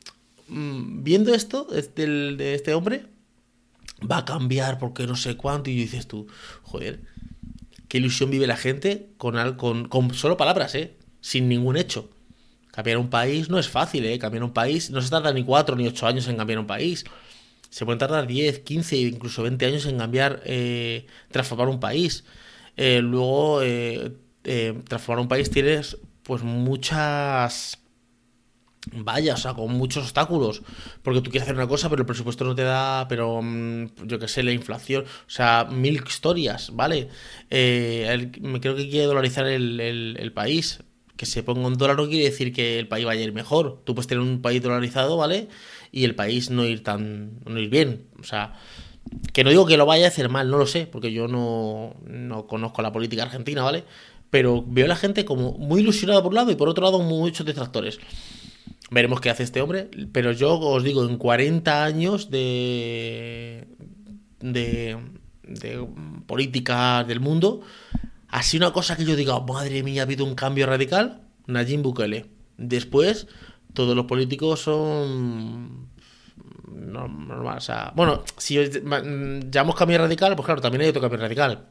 mm, 0.49 1.03
viendo 1.05 1.35
esto 1.35 1.65
de, 1.65 1.83
de 2.37 2.55
este 2.55 2.73
hombre, 2.73 3.14
va 4.01 4.19
a 4.19 4.25
cambiar 4.25 4.79
porque 4.79 5.07
no 5.07 5.17
sé 5.17 5.37
cuánto. 5.37 5.71
Y 5.71 5.77
dices 5.77 6.07
tú, 6.07 6.27
joder, 6.63 7.01
qué 7.89 7.99
ilusión 7.99 8.31
vive 8.31 8.47
la 8.47 8.57
gente 8.57 9.09
con, 9.17 9.89
con, 9.89 10.15
solo 10.15 10.37
palabras, 10.37 10.75
¿eh? 10.75 10.97
Sin 11.21 11.49
ningún 11.49 11.77
hecho. 11.77 12.11
Cambiar 12.71 12.99
un 12.99 13.11
país 13.11 13.49
no 13.49 13.59
es 13.59 13.69
fácil, 13.69 14.05
¿eh? 14.05 14.19
Cambiar 14.19 14.45
un 14.45 14.53
país 14.53 14.91
no 14.91 15.01
se 15.01 15.11
tarda 15.11 15.33
ni 15.33 15.45
cuatro 15.45 15.77
ni 15.77 15.87
ocho 15.87 16.07
años 16.07 16.29
en 16.29 16.37
cambiar 16.37 16.59
un 16.59 16.67
país 16.67 17.05
se 17.75 17.85
pueden 17.85 17.99
tardar 17.99 18.29
10, 18.29 18.61
15, 18.61 18.97
incluso 18.99 19.43
20 19.43 19.67
años 19.67 19.85
en 19.87 19.99
cambiar, 19.99 20.43
eh, 20.45 21.07
transformar 21.33 21.67
un 21.67 21.81
país. 21.81 22.23
Eh, 22.77 23.01
luego, 23.03 23.63
eh, 23.65 24.13
transformar 24.87 25.23
un 25.23 25.29
país 25.29 25.51
tienes 25.51 25.99
pues 26.23 26.45
muchas 26.45 27.81
vallas, 28.93 29.41
o 29.41 29.43
sea, 29.43 29.55
con 29.55 29.73
muchos 29.73 30.05
obstáculos, 30.05 30.63
porque 31.03 31.21
tú 31.21 31.31
quieres 31.31 31.45
hacer 31.45 31.55
una 31.55 31.69
cosa, 31.69 31.89
pero 31.89 32.03
el 32.03 32.07
presupuesto 32.07 32.45
no 32.45 32.55
te 32.55 32.63
da, 32.63 33.07
pero 33.09 33.41
mm, 33.43 34.07
yo 34.07 34.19
qué 34.19 34.29
sé, 34.29 34.43
la 34.43 34.53
inflación, 34.53 35.05
o 35.05 35.31
sea, 35.31 35.67
mil 35.71 36.03
historias, 36.07 36.71
¿vale? 36.75 37.09
me 37.51 38.61
creo 38.61 38.77
que 38.77 38.89
quiere 38.89 39.07
dolarizar 39.07 39.47
el, 39.47 39.81
el, 39.81 40.33
país, 40.33 40.83
que 41.17 41.27
se 41.27 41.43
ponga 41.43 41.67
un 41.67 41.79
dólar 41.79 41.97
no 41.97 42.09
quiere 42.09 42.25
decir 42.25 42.53
que 42.53 42.79
el 42.79 42.89
país 42.89 43.05
vaya 43.05 43.21
a 43.21 43.25
ir 43.25 43.33
mejor, 43.33 43.83
tú 43.85 43.95
puedes 43.95 44.09
tener 44.09 44.23
un 44.23 44.43
país 44.43 44.63
dolarizado, 44.63 45.17
¿vale? 45.17 45.49
y 45.95 46.03
el 46.03 46.17
país 46.17 46.51
no 46.51 46.65
ir 46.65 46.83
tan 46.83 47.39
no 47.45 47.61
ir 47.61 47.71
bien. 47.71 48.09
O 48.19 48.25
sea, 48.25 48.55
que 49.33 49.45
no 49.45 49.51
digo 49.51 49.65
que 49.65 49.77
lo 49.77 49.87
vaya 49.87 50.07
a 50.07 50.09
hacer 50.09 50.29
mal, 50.29 50.51
no 50.51 50.59
lo 50.59 50.67
sé, 50.67 50.89
porque 50.89 51.13
yo 51.13 51.29
no, 51.29 51.95
no 52.05 52.49
conozco 52.49 52.83
la 52.83 52.91
política 52.91 53.23
argentina, 53.23 53.63
¿vale? 53.63 53.85
Pero 54.29 54.65
veo 54.67 54.87
a 54.87 54.89
la 54.89 54.97
gente 54.97 55.25
como 55.25 55.53
muy 55.53 55.83
ilusionada 55.83 56.21
por 56.21 56.31
un 56.31 56.35
lado 56.35 56.51
y 56.51 56.57
por 56.57 56.69
otro 56.69 56.83
lado 56.83 56.99
muchos 57.01 57.47
detractores. 57.47 58.01
Veremos 58.91 59.21
qué 59.21 59.31
hace 59.31 59.43
este 59.43 59.61
hombre, 59.61 59.91
pero 60.13 60.33
yo 60.33 60.59
os 60.59 60.85
digo, 60.85 61.05
en 61.09 61.17
40 61.17 61.85
años 61.85 62.31
de, 62.31 63.67
de, 64.41 64.99
de 65.43 65.89
política 66.27 67.03
del 67.05 67.21
mundo, 67.21 67.63
así 68.29 68.57
una 68.57 68.73
cosa 68.73 68.97
que 68.97 69.05
yo 69.05 69.17
diga, 69.17 69.41
madre 69.41 69.83
mía, 69.83 70.03
ha 70.03 70.05
habido 70.05 70.25
un 70.25 70.35
cambio 70.35 70.67
radical, 70.67 71.23
Nayib 71.47 71.83
Bukele. 71.83 72.27
Después, 72.57 73.27
todos 73.73 73.97
los 73.97 74.05
políticos 74.05 74.61
son 74.61 75.89
normal, 76.69 77.59
o 77.59 77.61
sea, 77.61 77.93
bueno, 77.95 78.23
si 78.37 78.59
llamamos 79.51 79.77
cambio 79.77 79.99
radical, 79.99 80.37
pues 80.37 80.47
claro, 80.47 80.61
también 80.61 80.83
hay 80.83 80.89
otro 80.89 81.01
cambio 81.01 81.21
radical. 81.21 81.69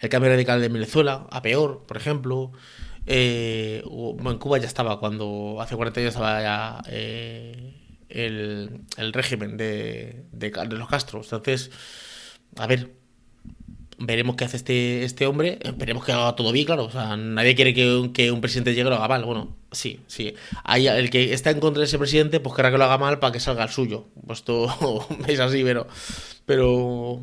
El 0.00 0.08
cambio 0.08 0.30
radical 0.30 0.60
de 0.60 0.68
Venezuela, 0.68 1.26
a 1.30 1.42
peor, 1.42 1.84
por 1.86 1.96
ejemplo. 1.96 2.52
Eh, 3.10 3.82
en 3.84 4.38
Cuba 4.38 4.58
ya 4.58 4.66
estaba, 4.66 5.00
cuando 5.00 5.56
hace 5.60 5.74
40 5.76 6.00
años 6.00 6.14
estaba 6.14 6.42
ya 6.42 6.82
eh, 6.88 7.74
el, 8.10 8.82
el, 8.98 9.12
régimen 9.14 9.56
de, 9.56 10.26
de, 10.32 10.50
los 10.76 10.88
Castro. 10.88 11.22
Entonces, 11.22 11.70
a 12.56 12.66
ver, 12.66 12.90
veremos 13.98 14.36
qué 14.36 14.44
hace 14.44 14.58
este, 14.58 15.04
este 15.04 15.26
hombre, 15.26 15.58
esperemos 15.62 16.04
que 16.04 16.12
haga 16.12 16.36
todo 16.36 16.52
bien, 16.52 16.66
claro. 16.66 16.84
O 16.84 16.90
sea, 16.90 17.16
nadie 17.16 17.54
quiere 17.54 17.72
que, 17.72 18.30
un 18.30 18.40
presidente 18.42 18.74
llegue 18.74 18.88
y 18.88 18.90
lo 18.90 18.96
haga 18.96 19.08
mal. 19.08 19.24
Bueno, 19.24 19.56
sí, 19.72 20.00
sí. 20.06 20.34
El 20.66 21.08
que 21.08 21.32
está 21.32 21.50
en 21.50 21.60
contra 21.60 21.80
de 21.80 21.86
ese 21.86 21.98
presidente, 21.98 22.40
pues 22.40 22.54
querrá 22.54 22.70
que 22.70 22.76
lo 22.76 22.84
haga 22.84 22.98
mal 22.98 23.18
para 23.20 23.32
que 23.32 23.40
salga 23.40 23.64
el 23.64 23.70
suyo. 23.70 24.08
Pues 24.26 24.42
todo 24.44 25.06
es 25.26 25.40
así, 25.40 25.64
pero. 25.64 25.86
Pero. 26.44 27.22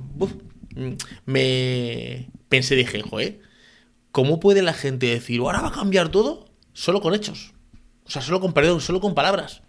me 1.25 2.27
pensé, 2.49 2.75
dije, 2.75 3.03
joder, 3.03 3.39
¿cómo 4.15 4.39
puede 4.39 4.61
la 4.61 4.71
gente 4.71 5.07
decir, 5.07 5.41
ahora 5.41 5.59
va 5.59 5.67
a 5.67 5.73
cambiar 5.73 6.07
todo? 6.07 6.45
Solo 6.71 7.01
con 7.01 7.13
hechos. 7.13 7.53
O 8.05 8.09
sea, 8.09 8.21
solo 8.21 8.39
con 8.39 8.53
perdón, 8.53 8.79
solo 8.79 9.01
con 9.01 9.13
palabras. 9.13 9.61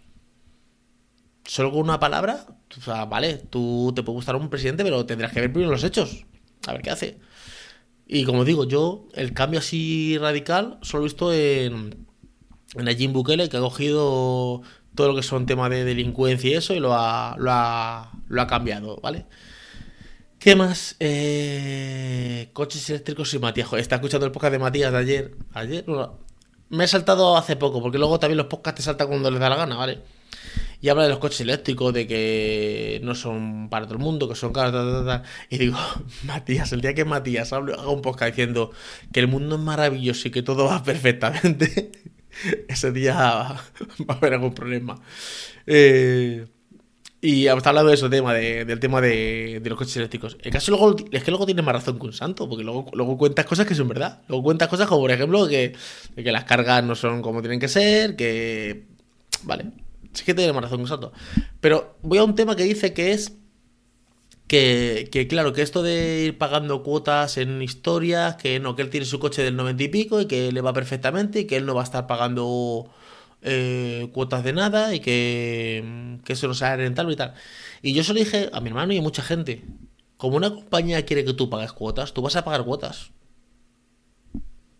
Solo 1.43 1.69
con 1.69 1.81
una 1.81 1.99
palabra, 1.99 2.45
o 2.77 2.81
sea, 2.81 3.03
vale, 3.03 3.35
tú 3.49 3.91
te 3.93 4.03
puede 4.03 4.15
gustar 4.15 4.37
un 4.37 4.49
presidente, 4.49 4.85
pero 4.85 5.05
tendrás 5.05 5.33
que 5.33 5.41
ver 5.41 5.51
primero 5.51 5.69
los 5.69 5.83
hechos 5.83 6.25
a 6.65 6.71
ver 6.71 6.81
qué 6.81 6.91
hace. 6.91 7.19
Y 8.07 8.23
como 8.23 8.45
digo, 8.45 8.63
yo 8.63 9.09
el 9.15 9.33
cambio 9.33 9.59
así 9.59 10.17
radical 10.17 10.79
solo 10.81 11.03
he 11.03 11.07
visto 11.07 11.33
en, 11.33 12.07
en 12.73 12.97
Jim 12.97 13.11
Bukele, 13.11 13.49
que 13.49 13.57
ha 13.57 13.59
cogido 13.59 14.61
todo 14.95 15.09
lo 15.09 15.15
que 15.15 15.23
son 15.23 15.45
temas 15.45 15.71
de 15.71 15.83
delincuencia 15.83 16.51
y 16.51 16.53
eso 16.53 16.73
y 16.73 16.79
lo 16.79 16.93
ha, 16.93 17.35
lo 17.37 17.51
ha, 17.51 18.13
lo 18.29 18.41
ha 18.41 18.47
cambiado, 18.47 18.95
¿vale? 19.03 19.25
¿Qué 20.39 20.55
más? 20.55 20.95
Eh, 20.99 22.49
coches 22.53 22.89
eléctricos 22.89 23.33
y 23.33 23.39
Matías. 23.39 23.71
está 23.73 23.95
escuchando 23.95 24.25
el 24.25 24.31
podcast 24.31 24.53
de 24.53 24.59
Matías 24.59 24.91
de 24.91 24.97
ayer. 24.97 25.35
Ayer, 25.53 25.85
me 26.69 26.83
he 26.83 26.87
saltado 26.87 27.37
hace 27.37 27.55
poco, 27.55 27.81
porque 27.81 27.97
luego 27.97 28.19
también 28.19 28.37
los 28.37 28.47
podcasts 28.47 28.77
te 28.77 28.83
saltan 28.83 29.07
cuando 29.07 29.31
les 29.31 29.39
da 29.39 29.49
la 29.49 29.55
gana, 29.55 29.75
¿vale? 29.75 30.03
y 30.81 30.89
habla 30.89 31.03
de 31.03 31.09
los 31.09 31.19
coches 31.19 31.41
eléctricos, 31.41 31.93
de 31.93 32.07
que 32.07 32.99
no 33.03 33.15
son 33.15 33.69
para 33.69 33.85
todo 33.85 33.95
el 33.95 34.03
mundo, 34.03 34.29
que 34.29 34.35
son 34.35 34.53
caros, 34.53 35.21
y 35.49 35.57
digo, 35.57 35.77
Matías, 36.23 36.71
el 36.73 36.81
día 36.81 36.93
que 36.93 37.05
Matías 37.05 37.53
haga 37.53 37.87
un 37.87 38.01
podcast 38.01 38.31
diciendo 38.31 38.71
que 39.11 39.19
el 39.19 39.27
mundo 39.27 39.55
es 39.55 39.61
maravilloso 39.61 40.27
y 40.27 40.31
que 40.31 40.43
todo 40.43 40.65
va 40.65 40.83
perfectamente, 40.83 41.91
ese 42.67 42.91
día 42.91 43.13
va 43.15 43.59
a 44.09 44.13
haber 44.13 44.33
algún 44.35 44.53
problema. 44.53 45.01
Eh, 45.65 46.45
y 47.19 47.47
está 47.47 47.69
hablando 47.69 47.89
de 47.89 47.95
eso, 47.95 48.09
tema, 48.09 48.33
del 48.33 48.79
tema 48.79 49.01
de, 49.01 49.61
los 49.65 49.77
coches 49.77 49.97
eléctricos. 49.97 50.37
El 50.41 50.51
caso 50.51 50.71
luego, 50.71 50.95
es 51.11 51.23
que 51.23 51.31
luego 51.31 51.45
tiene 51.47 51.63
más 51.63 51.73
razón 51.73 51.97
que 51.97 52.05
un 52.05 52.13
santo, 52.13 52.47
porque 52.47 52.63
luego, 52.63 52.91
luego 52.93 53.17
cuentas 53.17 53.45
cosas 53.45 53.65
que 53.65 53.73
son 53.73 53.87
verdad. 53.87 54.21
Luego 54.27 54.43
cuentas 54.43 54.67
cosas 54.67 54.87
como, 54.87 55.01
por 55.01 55.11
ejemplo, 55.11 55.47
que, 55.47 55.75
que 56.15 56.31
las 56.31 56.43
cargas 56.43 56.83
no 56.83 56.95
son 56.95 57.23
como 57.23 57.41
tienen 57.41 57.59
que 57.59 57.67
ser, 57.67 58.15
que 58.15 58.85
vale, 59.43 59.71
sí 60.13 60.23
que 60.25 60.35
tiene 60.35 60.53
más 60.53 60.63
razón, 60.63 60.81
exacto. 60.81 61.11
Pero 61.59 61.97
voy 62.03 62.19
a 62.19 62.23
un 62.23 62.35
tema 62.35 62.55
que 62.55 62.63
dice 62.63 62.93
que 62.93 63.13
es 63.13 63.33
que, 64.45 65.09
que, 65.11 65.27
claro, 65.27 65.53
que 65.53 65.63
esto 65.63 65.81
de 65.81 66.25
ir 66.25 66.37
pagando 66.37 66.83
cuotas 66.83 67.37
en 67.37 67.63
historias, 67.63 68.35
que 68.35 68.59
no, 68.59 68.75
que 68.75 68.83
él 68.83 68.91
tiene 68.91 69.07
su 69.07 69.19
coche 69.19 69.41
del 69.41 69.55
90 69.55 69.83
y 69.83 69.87
pico 69.87 70.21
y 70.21 70.27
que 70.27 70.51
le 70.51 70.61
va 70.61 70.71
perfectamente 70.71 71.41
y 71.41 71.45
que 71.45 71.57
él 71.57 71.65
no 71.65 71.73
va 71.73 71.81
a 71.81 71.83
estar 71.83 72.05
pagando 72.05 72.89
eh, 73.47 74.09
cuotas 74.13 74.43
de 74.43 74.53
nada 74.53 74.93
y 74.93 74.99
que, 74.99 76.19
que 76.23 76.33
eso 76.33 76.47
no 76.47 76.53
sea 76.53 76.75
rentable 76.75 77.13
y 77.13 77.15
tal. 77.15 77.33
Y 77.81 77.93
yo 77.93 78.03
se 78.03 78.13
lo 78.13 78.19
dije 78.19 78.49
a 78.51 78.61
mi 78.61 78.69
hermano 78.69 78.93
y 78.93 78.97
a 78.97 79.01
mucha 79.01 79.23
gente. 79.23 79.63
Como 80.17 80.37
una 80.37 80.53
compañía 80.53 81.05
quiere 81.05 81.23
que 81.23 81.33
tú 81.33 81.49
pagues 81.49 81.71
cuotas, 81.71 82.13
tú 82.13 82.21
vas 82.21 82.35
a 82.35 82.43
pagar 82.43 82.65
cuotas. 82.65 83.11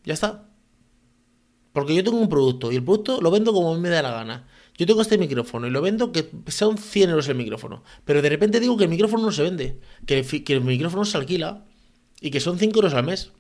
Ya 0.04 0.14
está. 0.14 0.50
Porque 1.74 1.94
yo 1.94 2.04
tengo 2.04 2.18
un 2.18 2.30
producto 2.30 2.72
y 2.72 2.76
el 2.76 2.84
producto 2.84 3.22
lo 3.22 3.30
vendo 3.30 3.54
como 3.54 3.78
me 3.78 3.90
da 3.90 4.02
la 4.02 4.12
gana. 4.12 4.48
Yo 4.78 4.86
tengo 4.86 5.02
este 5.02 5.18
micrófono 5.18 5.68
y 5.68 5.70
lo 5.70 5.82
vendo 5.82 6.12
que 6.12 6.30
son 6.48 6.78
100 6.78 7.12
euros 7.12 7.28
el 7.30 7.36
micrófono. 7.36 7.84
Pero 8.04 8.22
de 8.22 8.30
repente 8.30 8.60
digo 8.60 8.78
que 8.78 8.86
el 8.86 8.90
micrófono 8.90 9.24
no 9.24 9.32
se 9.32 9.44
vende. 9.44 9.80
Que 10.06 10.20
el, 10.20 10.44
que 10.44 10.54
el 10.54 10.62
micrófono 10.62 11.06
se 11.06 11.18
alquila. 11.18 11.66
Y 12.20 12.32
que 12.32 12.40
son 12.40 12.58
5 12.58 12.76
euros 12.78 12.94
al 12.94 13.06
mes. 13.06 13.32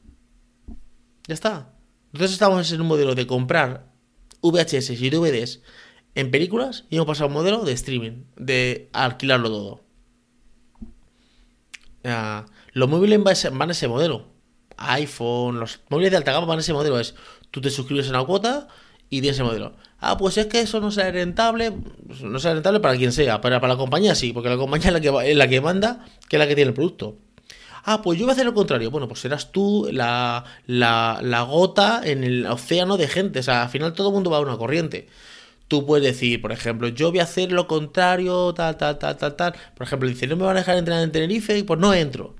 Ya 1.27 1.33
está. 1.33 1.73
Entonces 2.13 2.33
estamos 2.33 2.71
en 2.71 2.81
un 2.81 2.87
modelo 2.87 3.15
de 3.15 3.27
comprar 3.27 3.96
VHS 4.41 4.91
y 4.91 5.10
DVDs 5.10 5.62
en 6.15 6.32
películas 6.32 6.86
y 6.89 6.95
hemos 6.95 7.08
pasado 7.08 7.26
a 7.26 7.28
un 7.28 7.34
modelo 7.34 7.63
de 7.63 7.73
streaming. 7.73 8.23
De 8.36 8.89
alquilarlo 8.93 9.50
todo. 9.50 9.84
los 12.73 12.89
móviles 12.89 13.21
van 13.52 13.69
a 13.69 13.71
ese 13.71 13.88
modelo. 13.88 14.28
iPhone, 14.78 15.60
los 15.60 15.80
móviles 15.89 16.12
de 16.12 16.17
alta 16.17 16.34
gama 16.34 16.47
van 16.47 16.58
a 16.60 16.62
ese 16.62 16.73
modelo. 16.73 17.00
Es 17.00 17.15
tú 17.52 17.62
te 17.62 17.69
suscribes 17.69 18.08
a 18.08 18.10
una 18.12 18.26
cuota 18.26 18.67
y 19.10 19.21
tienes 19.21 19.38
ese 19.38 19.43
modelo. 19.43 19.76
Ah, 20.00 20.17
pues 20.17 20.38
es 20.38 20.47
que 20.47 20.60
eso 20.60 20.80
no 20.80 20.91
sea 20.91 21.12
rentable, 21.12 21.73
no 22.23 22.39
sea 22.39 22.54
rentable 22.54 22.80
para 22.80 22.97
quien 22.97 23.12
sea, 23.12 23.41
para, 23.41 23.60
para 23.60 23.73
la 23.73 23.78
compañía 23.78 24.13
sí, 24.13 24.32
porque 24.32 24.50
la 24.50 24.58
compañía 24.58 24.89
es 25.23 25.36
la 25.36 25.47
que 25.47 25.62
manda, 25.62 26.06
que 26.30 26.36
es 26.36 26.39
la 26.39 26.47
que 26.47 26.56
tiene 26.56 26.69
el 26.69 26.76
producto. 26.76 27.17
Ah, 27.89 28.02
pues 28.02 28.19
yo 28.19 28.26
voy 28.26 28.32
a 28.32 28.34
hacer 28.34 28.45
lo 28.45 28.54
contrario. 28.54 28.91
Bueno, 28.91 29.08
pues 29.08 29.21
serás 29.21 29.54
tú 29.54 29.88
la, 29.93 30.43
la, 30.65 31.41
gota 31.50 32.02
en 32.04 32.26
el 32.26 32.45
océano 32.45 32.97
de 32.97 33.08
gente. 33.08 33.39
O 33.39 33.43
sea, 33.43 33.63
al 33.63 33.69
final 33.69 33.93
todo 33.93 34.10
el 34.10 34.13
mundo 34.13 34.30
va 34.30 34.38
a 34.38 34.41
una 34.41 34.58
corriente. 34.58 35.08
Tú 35.69 35.86
puedes 35.86 36.06
decir, 36.06 36.41
por 36.41 36.52
ejemplo, 36.52 36.89
yo 36.89 37.12
voy 37.12 37.19
a 37.19 37.23
hacer 37.23 37.54
lo 37.54 37.65
contrario, 37.65 38.54
tal, 38.54 38.76
tal, 38.76 38.97
tal, 39.00 39.15
tal, 39.15 39.36
tal. 39.38 39.56
Por 39.76 39.88
ejemplo, 39.88 40.10
dice, 40.10 40.28
no 40.28 40.36
me 40.36 40.43
van 40.43 40.58
a 40.58 40.60
dejar 40.60 40.78
entrenar 40.78 41.02
en 41.02 41.13
Tenerife, 41.13 41.63
pues 41.63 41.80
no 41.80 41.93
entro. 41.93 42.36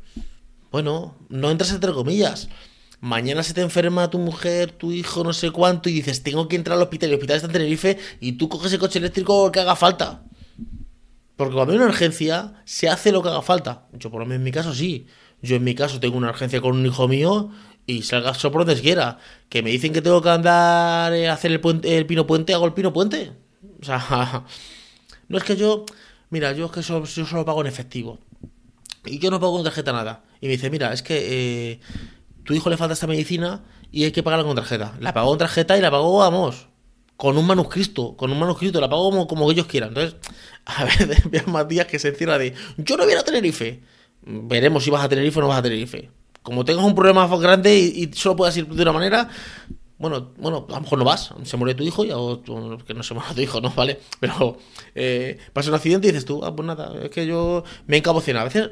Bueno, 0.70 1.16
no 1.30 1.50
entras 1.50 1.72
entre 1.72 1.94
comillas 1.94 2.50
mañana 3.00 3.44
se 3.44 3.54
te 3.54 3.62
enferma 3.62 4.10
tu 4.10 4.18
mujer, 4.18 4.72
tu 4.72 4.92
hijo, 4.92 5.24
no 5.24 5.32
sé 5.32 5.52
cuánto, 5.52 5.88
y 5.88 5.94
dices, 5.94 6.24
tengo 6.24 6.48
que 6.48 6.56
entrar 6.56 6.78
al 6.78 6.84
hospital, 6.84 7.10
y 7.10 7.12
el 7.12 7.18
hospital 7.18 7.36
está 7.38 7.48
en 7.48 7.54
Tenerife, 7.54 7.98
y 8.20 8.34
tú 8.34 8.50
coges 8.50 8.74
el 8.74 8.80
coche 8.80 9.00
eléctrico 9.00 9.52
que 9.52 9.60
haga 9.60 9.76
falta. 9.76 10.24
Porque 11.36 11.54
cuando 11.54 11.72
hay 11.72 11.78
una 11.78 11.88
urgencia, 11.88 12.56
se 12.66 12.90
hace 12.90 13.12
lo 13.12 13.22
que 13.22 13.30
haga 13.30 13.44
falta. 13.44 13.88
Yo, 13.94 14.10
por 14.10 14.20
lo 14.20 14.26
menos 14.26 14.40
en 14.40 14.44
mi 14.44 14.52
caso, 14.52 14.74
sí. 14.74 15.06
Yo 15.42 15.56
en 15.56 15.64
mi 15.64 15.76
caso 15.76 16.00
tengo 16.00 16.18
una 16.18 16.30
urgencia 16.30 16.62
con 16.62 16.76
un 16.76 16.86
hijo 16.86 17.08
mío 17.08 17.52
y 17.86 18.04
salga 18.04 18.34
por 18.34 18.66
donde 18.66 18.82
quiera. 18.82 19.20
Que 19.50 19.64
me 19.64 19.72
dicen 19.72 19.94
que 19.94 20.02
tengo 20.02 20.22
que 20.22 20.30
andar 20.30 21.14
a 21.14 21.34
hacer 21.34 21.52
el, 21.52 21.60
puente, 21.60 21.98
el 21.98 22.06
pino 22.06 22.28
puente, 22.28 22.54
hago 22.54 22.66
el 22.66 22.74
pino 22.74 22.92
puente. 22.94 23.32
O 23.82 23.86
sea, 23.86 24.46
no 25.28 25.38
es 25.38 25.44
que 25.44 25.56
yo, 25.56 25.86
mira, 26.30 26.52
yo 26.52 26.66
es 26.66 26.72
que 26.72 26.82
yo 26.82 27.06
solo 27.06 27.46
pago 27.46 27.62
en 27.62 27.68
efectivo. 27.68 28.20
Y 29.06 29.20
yo 29.20 29.32
no 29.32 29.40
pago 29.40 29.54
con 29.54 29.64
tarjeta 29.64 29.94
nada. 29.94 30.24
Y 30.42 30.48
me 30.48 30.54
dice, 30.54 30.70
mira, 30.70 30.92
es 30.94 31.02
que 31.02 31.72
eh, 31.72 31.80
tu 32.44 32.54
hijo 32.54 32.70
le 32.70 32.78
falta 32.78 32.94
esta 32.94 33.08
medicina 33.08 33.64
y 33.92 34.04
hay 34.04 34.12
que 34.12 34.24
pagarla 34.24 34.46
con 34.46 34.56
tarjeta. 34.56 34.96
La 35.00 35.14
pagó 35.14 35.30
con 35.30 35.38
tarjeta 35.38 35.78
y 35.78 35.82
la 35.82 35.92
pagó, 35.92 36.18
vamos, 36.18 36.68
con 37.16 37.38
un 37.38 37.46
manuscrito, 37.48 38.16
con 38.16 38.32
un 38.32 38.40
manuscrito, 38.40 38.82
la 38.82 38.90
pagó 38.90 39.10
como, 39.10 39.28
como 39.28 39.52
ellos 39.52 39.68
quieran. 39.68 39.90
Entonces, 39.90 40.16
a 40.66 40.84
ver, 40.84 41.30
vean 41.30 41.52
más 41.52 41.68
días 41.68 41.88
que 41.88 42.00
se 42.00 42.10
encierra 42.10 42.38
de, 42.38 42.54
yo 42.78 42.98
no 42.98 43.06
voy 43.06 43.14
a 43.14 43.24
Tenerife. 43.24 43.82
Veremos 44.28 44.84
si 44.84 44.90
vas 44.90 45.04
a 45.04 45.10
Tenerife 45.10 45.40
o 45.40 45.42
no 45.42 45.48
vas 45.48 45.60
a 45.60 45.62
Tenerife. 45.62 46.12
Como 46.44 46.66
tengas 46.66 46.86
un 46.86 46.96
problema 46.96 47.28
grande 47.38 47.78
y, 47.78 48.12
solo 48.14 48.36
puedas 48.36 48.56
ir 48.58 48.68
de 48.68 48.82
una 48.82 48.94
manera, 48.94 49.30
bueno, 49.98 50.32
bueno, 50.38 50.66
a 50.70 50.74
lo 50.74 50.82
mejor 50.82 51.00
no 51.00 51.06
vas, 51.06 51.34
se 51.44 51.58
muere 51.58 51.76
tu 51.76 51.84
hijo, 51.84 52.06
ya, 52.06 52.18
o 52.18 52.42
que 52.86 52.94
no 52.94 53.04
se 53.04 53.14
muera 53.14 53.34
tu 53.34 53.42
hijo, 53.42 53.60
¿no? 53.60 53.70
¿Vale? 53.76 54.00
Pero 54.20 54.58
eh, 54.96 55.38
pasa 55.54 55.70
un 55.70 55.76
accidente 55.76 56.08
y 56.08 56.12
dices 56.12 56.26
tú, 56.26 56.44
ah, 56.44 56.56
pues 56.56 56.66
nada, 56.66 56.94
es 57.04 57.10
que 57.10 57.26
yo 57.26 57.64
me 57.88 57.98
encaboceno. 57.98 58.40
A 58.40 58.44
veces 58.46 58.70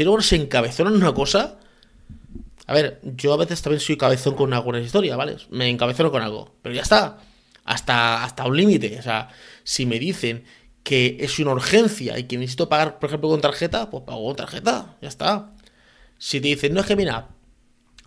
el 0.00 0.08
humano 0.08 0.22
se 0.22 0.36
encabezona 0.36 0.90
en 0.90 0.96
una 0.96 1.12
cosa 1.12 1.58
a 2.70 2.72
ver, 2.72 3.00
yo 3.02 3.32
a 3.32 3.36
veces 3.36 3.60
también 3.62 3.80
soy 3.80 3.96
cabezón 3.96 4.36
con 4.36 4.54
alguna 4.54 4.78
historia, 4.78 5.16
¿vale? 5.16 5.36
Me 5.50 5.68
encabezono 5.68 6.12
con 6.12 6.22
algo, 6.22 6.54
pero 6.62 6.72
ya 6.72 6.82
está. 6.82 7.18
Hasta, 7.64 8.22
hasta 8.22 8.46
un 8.46 8.56
límite. 8.56 8.96
O 8.96 9.02
sea, 9.02 9.28
si 9.64 9.86
me 9.86 9.98
dicen 9.98 10.44
que 10.82 11.18
es 11.20 11.38
una 11.38 11.52
urgencia 11.52 12.18
y 12.18 12.24
que 12.24 12.38
necesito 12.38 12.68
pagar, 12.68 12.98
por 12.98 13.08
ejemplo, 13.08 13.28
con 13.28 13.40
tarjeta, 13.40 13.90
pues 13.90 14.04
pago 14.04 14.26
con 14.26 14.36
tarjeta, 14.36 14.96
ya 15.00 15.08
está. 15.08 15.52
Si 16.18 16.40
te 16.40 16.48
dicen, 16.48 16.74
no 16.74 16.80
es 16.80 16.86
que 16.86 16.96
mira, 16.96 17.28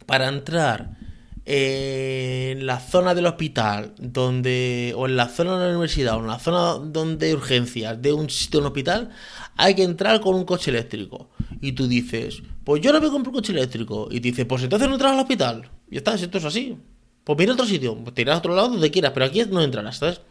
para 0.06 0.28
entrar 0.28 0.98
en 1.46 2.66
la 2.66 2.80
zona 2.80 3.14
del 3.14 3.26
hospital, 3.26 3.94
donde, 3.98 4.94
o 4.96 5.08
en 5.08 5.18
la 5.18 5.28
zona 5.28 5.60
de 5.60 5.66
la 5.66 5.72
universidad, 5.72 6.16
o 6.16 6.20
en 6.20 6.28
la 6.28 6.40
zona 6.40 6.86
donde 6.86 7.28
hay 7.28 7.34
urgencias 7.34 8.02
de 8.02 8.14
un 8.14 8.30
sitio 8.30 8.60
un 8.62 8.68
hospital, 8.68 9.10
hay 9.58 9.76
que 9.76 9.84
entrar 9.84 10.22
con 10.22 10.36
un 10.36 10.46
coche 10.46 10.72
eléctrico. 10.72 11.30
Y 11.62 11.74
tú 11.74 11.88
dices, 11.88 12.42
pues 12.64 12.82
yo 12.82 12.94
no 12.94 13.02
me 13.02 13.10
compro 13.10 13.32
un 13.32 13.36
coche 13.36 13.52
eléctrico. 13.52 14.08
Y 14.10 14.20
dice, 14.20 14.46
pues 14.46 14.64
entonces 14.64 14.88
no 14.88 14.96
entras 14.96 15.14
al 15.14 15.20
hospital. 15.20 15.70
Y 15.90 15.98
está, 15.98 16.16
esto 16.16 16.38
es 16.38 16.46
así. 16.46 16.78
Pues 17.24 17.40
mira 17.40 17.54
otro 17.54 17.66
sitio, 17.66 17.98
pues 17.98 18.14
te 18.14 18.22
irás 18.22 18.36
a 18.36 18.40
otro 18.40 18.56
lado 18.56 18.70
donde 18.70 18.92
quieras, 18.92 19.12
pero 19.14 19.26
aquí 19.26 19.44
no 19.46 19.62
entrarás, 19.62 19.98
¿sabes? 19.98 20.22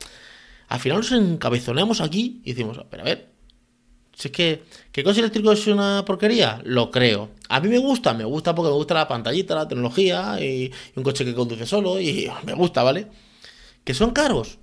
Al 0.72 0.80
final 0.80 0.98
nos 0.98 1.12
encabezonamos 1.12 2.00
aquí 2.00 2.40
y 2.44 2.52
decimos, 2.52 2.80
pero 2.90 3.02
a 3.02 3.06
ver, 3.06 3.28
si 4.16 4.28
es 4.28 4.32
que, 4.32 4.62
¿qué 4.90 5.04
coche 5.04 5.20
eléctrico 5.20 5.52
es 5.52 5.66
una 5.66 6.02
porquería? 6.06 6.62
Lo 6.64 6.90
creo. 6.90 7.30
A 7.50 7.61
mí 7.61 7.68
me 7.68 7.76
gusta, 7.76 8.14
me 8.14 8.24
gusta 8.24 8.54
porque 8.54 8.70
me 8.70 8.76
gusta 8.76 8.94
la 8.94 9.06
pantallita, 9.06 9.54
la 9.54 9.68
tecnología 9.68 10.38
y, 10.40 10.72
un 10.96 11.02
coche 11.02 11.26
que 11.26 11.35
conduce 11.35 11.66
solo 11.66 12.00
y 12.00 12.30
me 12.44 12.54
gusta, 12.54 12.82
¿vale? 12.82 13.08
¿Que 13.85 13.92
son 13.92 14.12
caros? 14.12 14.58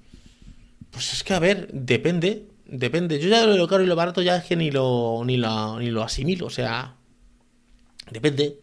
Pues 0.90 1.14
es 1.14 1.24
que, 1.24 1.34
a 1.36 1.40
ver, 1.40 1.70
depende, 1.74 2.48
depende. 2.66 3.20
Yo 3.20 3.30
ya 3.30 3.46
lo 3.46 3.68
caro 3.68 3.84
y 3.84 3.86
lo 3.86 3.96
barato 3.96 4.24
ya 4.24 4.38
es 4.38 4.46
que 4.46 4.56
ni 4.56 4.72
lo, 4.72 5.22
ni 5.24 5.38
lo, 5.38 5.80
ni 5.80 5.92
lo 5.92 6.02
asimilo, 6.02 6.48
o 6.48 6.50
sea, 6.50 6.96
Depende. 8.12 8.60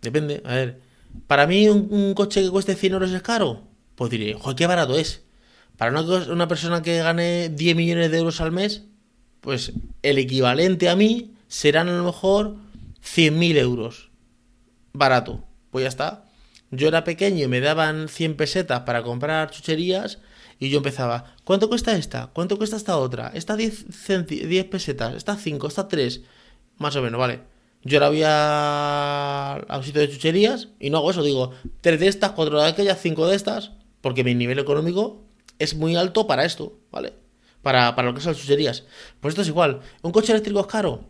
Depende. 0.00 0.42
A 0.44 0.54
ver. 0.54 0.80
Para 1.26 1.46
mí, 1.46 1.68
un, 1.68 2.14
coche 2.14 2.42
que 2.42 2.50
cueste 2.50 2.74
100 2.74 2.92
euros 2.94 3.12
es 3.12 3.22
caro. 3.22 3.62
Pues 3.94 4.10
diré, 4.10 4.34
joder, 4.34 4.56
qué 4.56 4.66
barato 4.66 4.98
es. 4.98 5.22
Para 5.76 5.90
una, 5.90 6.48
persona 6.48 6.82
que 6.82 6.98
gane 6.98 7.48
10 7.48 7.76
millones 7.76 8.10
de 8.10 8.18
euros 8.18 8.40
al 8.40 8.52
mes, 8.52 8.84
pues 9.40 9.72
el 10.02 10.18
equivalente 10.18 10.88
a 10.88 10.96
mí 10.96 11.34
serán 11.48 11.88
a 11.88 11.96
lo 11.96 12.04
mejor 12.04 12.56
100.000 13.02 13.56
euros. 13.58 14.10
Barato. 14.92 15.44
Pues 15.70 15.82
ya 15.84 15.88
está. 15.88 16.24
Yo 16.70 16.88
era 16.88 17.04
pequeño 17.04 17.44
y 17.44 17.48
me 17.48 17.60
daban 17.60 18.08
100 18.08 18.36
pesetas 18.36 18.80
para 18.80 19.02
comprar 19.02 19.50
chucherías 19.50 20.18
y 20.58 20.70
yo 20.70 20.78
empezaba, 20.78 21.34
¿cuánto 21.44 21.68
cuesta 21.68 21.96
esta? 21.96 22.28
¿Cuánto 22.32 22.56
cuesta 22.56 22.76
esta 22.76 22.96
otra? 22.96 23.32
Esta 23.34 23.56
10, 23.56 24.08
10 24.28 24.64
pesetas, 24.66 25.14
esta 25.14 25.36
5, 25.36 25.66
esta 25.66 25.88
3. 25.88 26.22
Más 26.78 26.94
o 26.96 27.02
menos, 27.02 27.18
vale. 27.18 27.40
Yo 27.84 27.98
ahora 27.98 28.08
voy 28.10 28.22
a, 28.24 29.66
un 29.76 29.82
sitio 29.82 30.00
de 30.00 30.10
chucherías 30.10 30.68
y 30.78 30.90
no 30.90 30.98
hago 30.98 31.10
eso. 31.10 31.22
Digo, 31.22 31.52
tres 31.80 31.98
de 31.98 32.06
estas, 32.06 32.30
cuatro 32.32 32.60
de 32.60 32.68
aquellas, 32.68 33.00
cinco 33.00 33.26
de 33.26 33.34
estas, 33.34 33.72
porque 34.00 34.22
mi 34.22 34.34
nivel 34.34 34.58
económico 34.58 35.21
es 35.58 35.74
muy 35.74 35.96
alto 35.96 36.26
para 36.26 36.44
esto, 36.44 36.78
¿vale? 36.90 37.14
Para, 37.62 37.94
para 37.94 38.08
lo 38.08 38.14
que 38.14 38.20
son 38.20 38.32
las 38.32 38.40
chucherías. 38.40 38.84
Pues 39.20 39.32
esto 39.32 39.42
es 39.42 39.48
igual. 39.48 39.80
¿Un 40.02 40.12
coche 40.12 40.32
eléctrico 40.32 40.60
es 40.60 40.66
caro? 40.66 41.04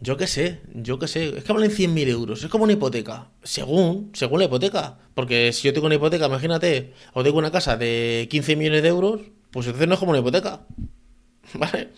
Yo 0.00 0.16
qué 0.16 0.26
sé, 0.26 0.60
yo 0.74 0.98
qué 0.98 1.08
sé. 1.08 1.38
Es 1.38 1.44
que 1.44 1.52
valen 1.52 1.70
100.000 1.70 2.08
euros. 2.08 2.44
Es 2.44 2.50
como 2.50 2.64
una 2.64 2.72
hipoteca. 2.72 3.28
Según, 3.42 4.10
según 4.14 4.38
la 4.38 4.44
hipoteca. 4.44 4.98
Porque 5.14 5.52
si 5.52 5.66
yo 5.66 5.74
tengo 5.74 5.86
una 5.86 5.96
hipoteca, 5.96 6.26
imagínate, 6.26 6.94
o 7.12 7.24
tengo 7.24 7.38
una 7.38 7.50
casa 7.50 7.76
de 7.76 8.28
15 8.30 8.56
millones 8.56 8.82
de 8.82 8.88
euros, 8.88 9.20
pues 9.50 9.66
entonces 9.66 9.88
no 9.88 9.94
es 9.94 10.00
como 10.00 10.10
una 10.10 10.20
hipoteca. 10.20 10.60
¿Vale? 11.54 11.90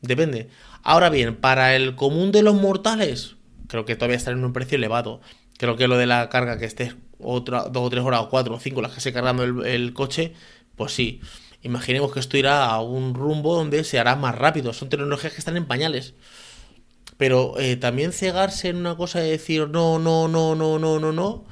Depende. 0.00 0.48
Ahora 0.82 1.08
bien, 1.08 1.36
para 1.36 1.76
el 1.76 1.94
común 1.94 2.32
de 2.32 2.42
los 2.42 2.54
mortales, 2.54 3.36
creo 3.68 3.84
que 3.84 3.96
todavía 3.96 4.16
está 4.16 4.32
en 4.32 4.44
un 4.44 4.52
precio 4.52 4.76
elevado. 4.76 5.20
Creo 5.56 5.76
que 5.76 5.88
lo 5.88 5.96
de 5.96 6.06
la 6.06 6.28
carga 6.28 6.58
que 6.58 6.64
esté 6.64 6.94
otra, 7.24 7.64
dos 7.64 7.86
o 7.86 7.90
tres 7.90 8.04
horas 8.04 8.20
o 8.20 8.28
cuatro 8.28 8.54
o 8.54 8.60
cinco 8.60 8.82
las 8.82 8.92
que 8.92 8.98
esté 8.98 9.12
cargando 9.12 9.42
el, 9.42 9.92
coche, 9.92 10.34
pues 10.76 10.92
sí. 10.92 11.20
Imaginemos 11.62 12.12
que 12.12 12.20
esto 12.20 12.36
irá 12.36 12.66
a 12.66 12.80
un 12.82 13.14
rumbo 13.14 13.54
donde 13.56 13.84
se 13.84 13.98
hará 13.98 14.16
más 14.16 14.34
rápido. 14.34 14.72
Son 14.74 14.90
tecnologías 14.90 15.32
que 15.32 15.38
están 15.38 15.56
en 15.56 15.66
pañales. 15.66 16.14
Pero 17.16 17.58
eh, 17.58 17.76
también 17.76 18.12
cegarse 18.12 18.68
en 18.68 18.76
una 18.76 18.96
cosa 18.96 19.20
de 19.20 19.30
decir 19.30 19.68
no, 19.68 19.98
no, 19.98 20.28
no, 20.28 20.54
no, 20.54 20.78
no, 20.78 21.00
no, 21.00 21.12
no, 21.12 21.44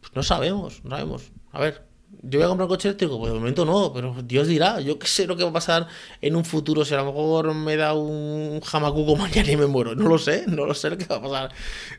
pues 0.00 0.12
no 0.14 0.22
sabemos, 0.22 0.84
no 0.84 0.90
sabemos. 0.90 1.32
A 1.52 1.60
ver, 1.60 1.86
yo 2.22 2.38
voy 2.38 2.44
a 2.44 2.48
comprar 2.48 2.66
un 2.66 2.68
coche 2.68 2.88
eléctrico, 2.88 3.18
pues 3.18 3.32
de 3.32 3.38
momento 3.38 3.64
no, 3.64 3.92
pero 3.92 4.14
Dios 4.24 4.48
dirá, 4.48 4.80
yo 4.80 4.98
qué 4.98 5.06
sé 5.06 5.26
lo 5.26 5.36
que 5.36 5.44
va 5.44 5.50
a 5.50 5.52
pasar 5.52 5.86
en 6.20 6.36
un 6.36 6.44
futuro, 6.44 6.84
si 6.84 6.94
a 6.94 6.98
lo 6.98 7.06
mejor 7.06 7.54
me 7.54 7.76
da 7.76 7.94
un 7.94 8.60
jamacuco 8.60 9.16
mañana 9.16 9.50
y 9.50 9.56
me 9.56 9.66
muero, 9.66 9.94
no 9.94 10.08
lo 10.08 10.18
sé, 10.18 10.44
no 10.46 10.66
lo 10.66 10.74
sé 10.74 10.90
lo 10.90 10.98
que 10.98 11.06
va 11.06 11.16
a 11.16 11.22
pasar 11.22 11.52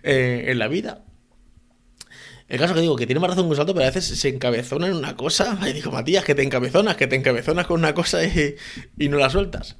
eh, 0.03 0.45
en 0.47 0.59
la 0.59 0.67
vida. 0.67 1.03
El 2.47 2.59
caso 2.59 2.73
que 2.73 2.81
digo, 2.81 2.95
que 2.95 3.05
tiene 3.05 3.19
más 3.19 3.29
razón 3.29 3.45
que 3.45 3.49
un 3.49 3.55
salto, 3.55 3.73
pero 3.73 3.85
a 3.85 3.91
veces 3.91 4.05
se 4.05 4.29
encabezona 4.29 4.87
en 4.87 4.93
una 4.93 5.15
cosa. 5.15 5.57
Y 5.69 5.73
digo, 5.73 5.91
Matías, 5.91 6.23
que 6.23 6.35
te 6.35 6.43
encabezonas, 6.43 6.95
que 6.95 7.07
te 7.07 7.15
encabezonas 7.15 7.67
con 7.67 7.79
una 7.79 7.93
cosa 7.93 8.23
y, 8.23 8.55
y 8.97 9.09
no 9.09 9.17
la 9.17 9.29
sueltas. 9.29 9.75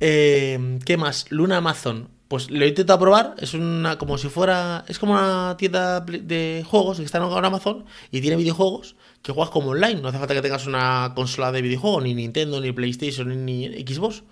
Eh, 0.00 0.78
¿Qué 0.84 0.96
más? 0.96 1.30
Luna 1.30 1.58
Amazon. 1.58 2.10
Pues 2.28 2.50
lo 2.50 2.64
he 2.64 2.68
intentado 2.68 2.98
probar. 2.98 3.34
Es 3.38 3.54
una. 3.54 3.98
como 3.98 4.18
si 4.18 4.28
fuera. 4.28 4.84
Es 4.88 4.98
como 4.98 5.12
una 5.12 5.56
tienda 5.58 6.00
de 6.00 6.64
juegos 6.66 6.98
que 6.98 7.04
está 7.04 7.18
en 7.18 7.44
Amazon 7.44 7.84
y 8.10 8.20
tiene 8.20 8.36
videojuegos 8.36 8.96
que 9.22 9.32
juegas 9.32 9.50
como 9.50 9.70
online. 9.70 10.00
No 10.00 10.08
hace 10.08 10.18
falta 10.18 10.34
que 10.34 10.42
tengas 10.42 10.66
una 10.66 11.12
consola 11.14 11.52
de 11.52 11.62
videojuego, 11.62 12.00
ni 12.00 12.14
Nintendo, 12.14 12.60
ni 12.60 12.72
PlayStation, 12.72 13.44
ni, 13.44 13.66
Xbox. 13.86 14.24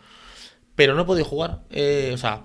Pero 0.74 0.94
no 0.94 1.02
he 1.02 1.04
podido 1.04 1.26
jugar. 1.26 1.62
Eh, 1.70 2.12
o 2.14 2.18
sea, 2.18 2.44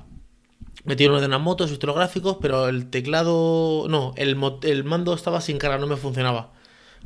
metí 0.88 1.06
uno 1.06 1.20
de 1.20 1.28
unas 1.28 1.42
motos, 1.42 1.70
visto 1.70 1.86
los 1.86 1.96
gráficos, 1.96 2.38
pero 2.42 2.70
el 2.70 2.90
teclado. 2.90 3.88
No, 3.90 4.14
el, 4.16 4.36
mando 4.86 5.14
estaba 5.14 5.42
sin 5.42 5.60
carga, 5.60 5.78
no 5.78 5.86
me 5.86 5.98
funcionaba. 5.98 6.54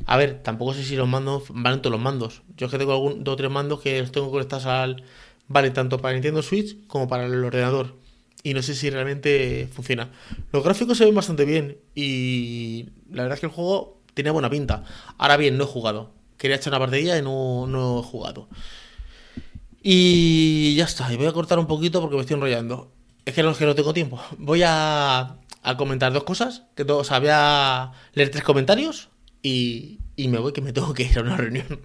A 0.06 0.16
ver, 0.16 0.42
tampoco 0.42 0.72
sé 0.72 0.84
si 0.84 0.96
los 0.96 1.08
mandos 1.08 1.44
van 1.50 1.82
todos 1.82 1.92
los 1.92 2.00
mandos. 2.00 2.42
Yo 2.56 2.66
es 2.66 2.72
que 2.72 2.78
tengo 2.78 2.92
algún, 2.92 3.24
dos 3.24 3.34
o 3.34 3.36
tres 3.36 3.50
mandos 3.50 3.80
que 3.80 4.00
los 4.00 4.12
tengo 4.12 4.30
conectados 4.30 4.66
al. 4.66 5.02
Vale, 5.48 5.70
tanto 5.70 5.98
para 6.00 6.14
Nintendo 6.14 6.42
Switch 6.42 6.86
como 6.86 7.08
para 7.08 7.26
el 7.26 7.44
ordenador. 7.44 7.96
Y 8.44 8.54
no 8.54 8.62
sé 8.62 8.74
si 8.74 8.88
realmente 8.88 9.68
funciona. 9.72 10.10
Los 10.52 10.64
gráficos 10.64 10.96
se 10.96 11.04
ven 11.04 11.14
bastante 11.14 11.44
bien. 11.44 11.78
Y 11.94 12.88
la 13.10 13.24
verdad 13.24 13.34
es 13.34 13.40
que 13.40 13.46
el 13.46 13.52
juego 13.52 14.00
tenía 14.14 14.32
buena 14.32 14.48
pinta. 14.48 14.84
Ahora 15.18 15.36
bien, 15.36 15.58
no 15.58 15.64
he 15.64 15.66
jugado. 15.66 16.12
Quería 16.38 16.56
echar 16.56 16.72
una 16.72 16.78
partida 16.78 17.18
y 17.18 17.22
no, 17.22 17.66
no 17.66 18.00
he 18.00 18.02
jugado. 18.04 18.48
Y 19.82 20.74
ya 20.76 20.84
está. 20.84 21.12
Y 21.12 21.16
voy 21.16 21.26
a 21.26 21.32
cortar 21.32 21.58
un 21.58 21.66
poquito 21.66 22.00
porque 22.00 22.14
me 22.14 22.22
estoy 22.22 22.34
enrollando. 22.34 22.92
Es 23.24 23.34
que 23.34 23.42
no, 23.42 23.54
que 23.54 23.66
no 23.66 23.74
tengo 23.74 23.92
tiempo. 23.92 24.20
Voy 24.38 24.62
a, 24.64 25.36
a 25.62 25.76
comentar 25.76 26.12
dos 26.12 26.24
cosas. 26.24 26.64
Que 26.74 26.84
todo, 26.84 27.02
o 27.02 27.92
leer 28.14 28.30
tres 28.30 28.44
comentarios 28.44 29.08
y, 29.42 29.98
y 30.16 30.28
me 30.28 30.38
voy 30.38 30.52
que 30.52 30.60
me 30.60 30.72
tengo 30.72 30.94
que 30.94 31.04
ir 31.04 31.18
a 31.18 31.22
una 31.22 31.36
reunión. 31.36 31.80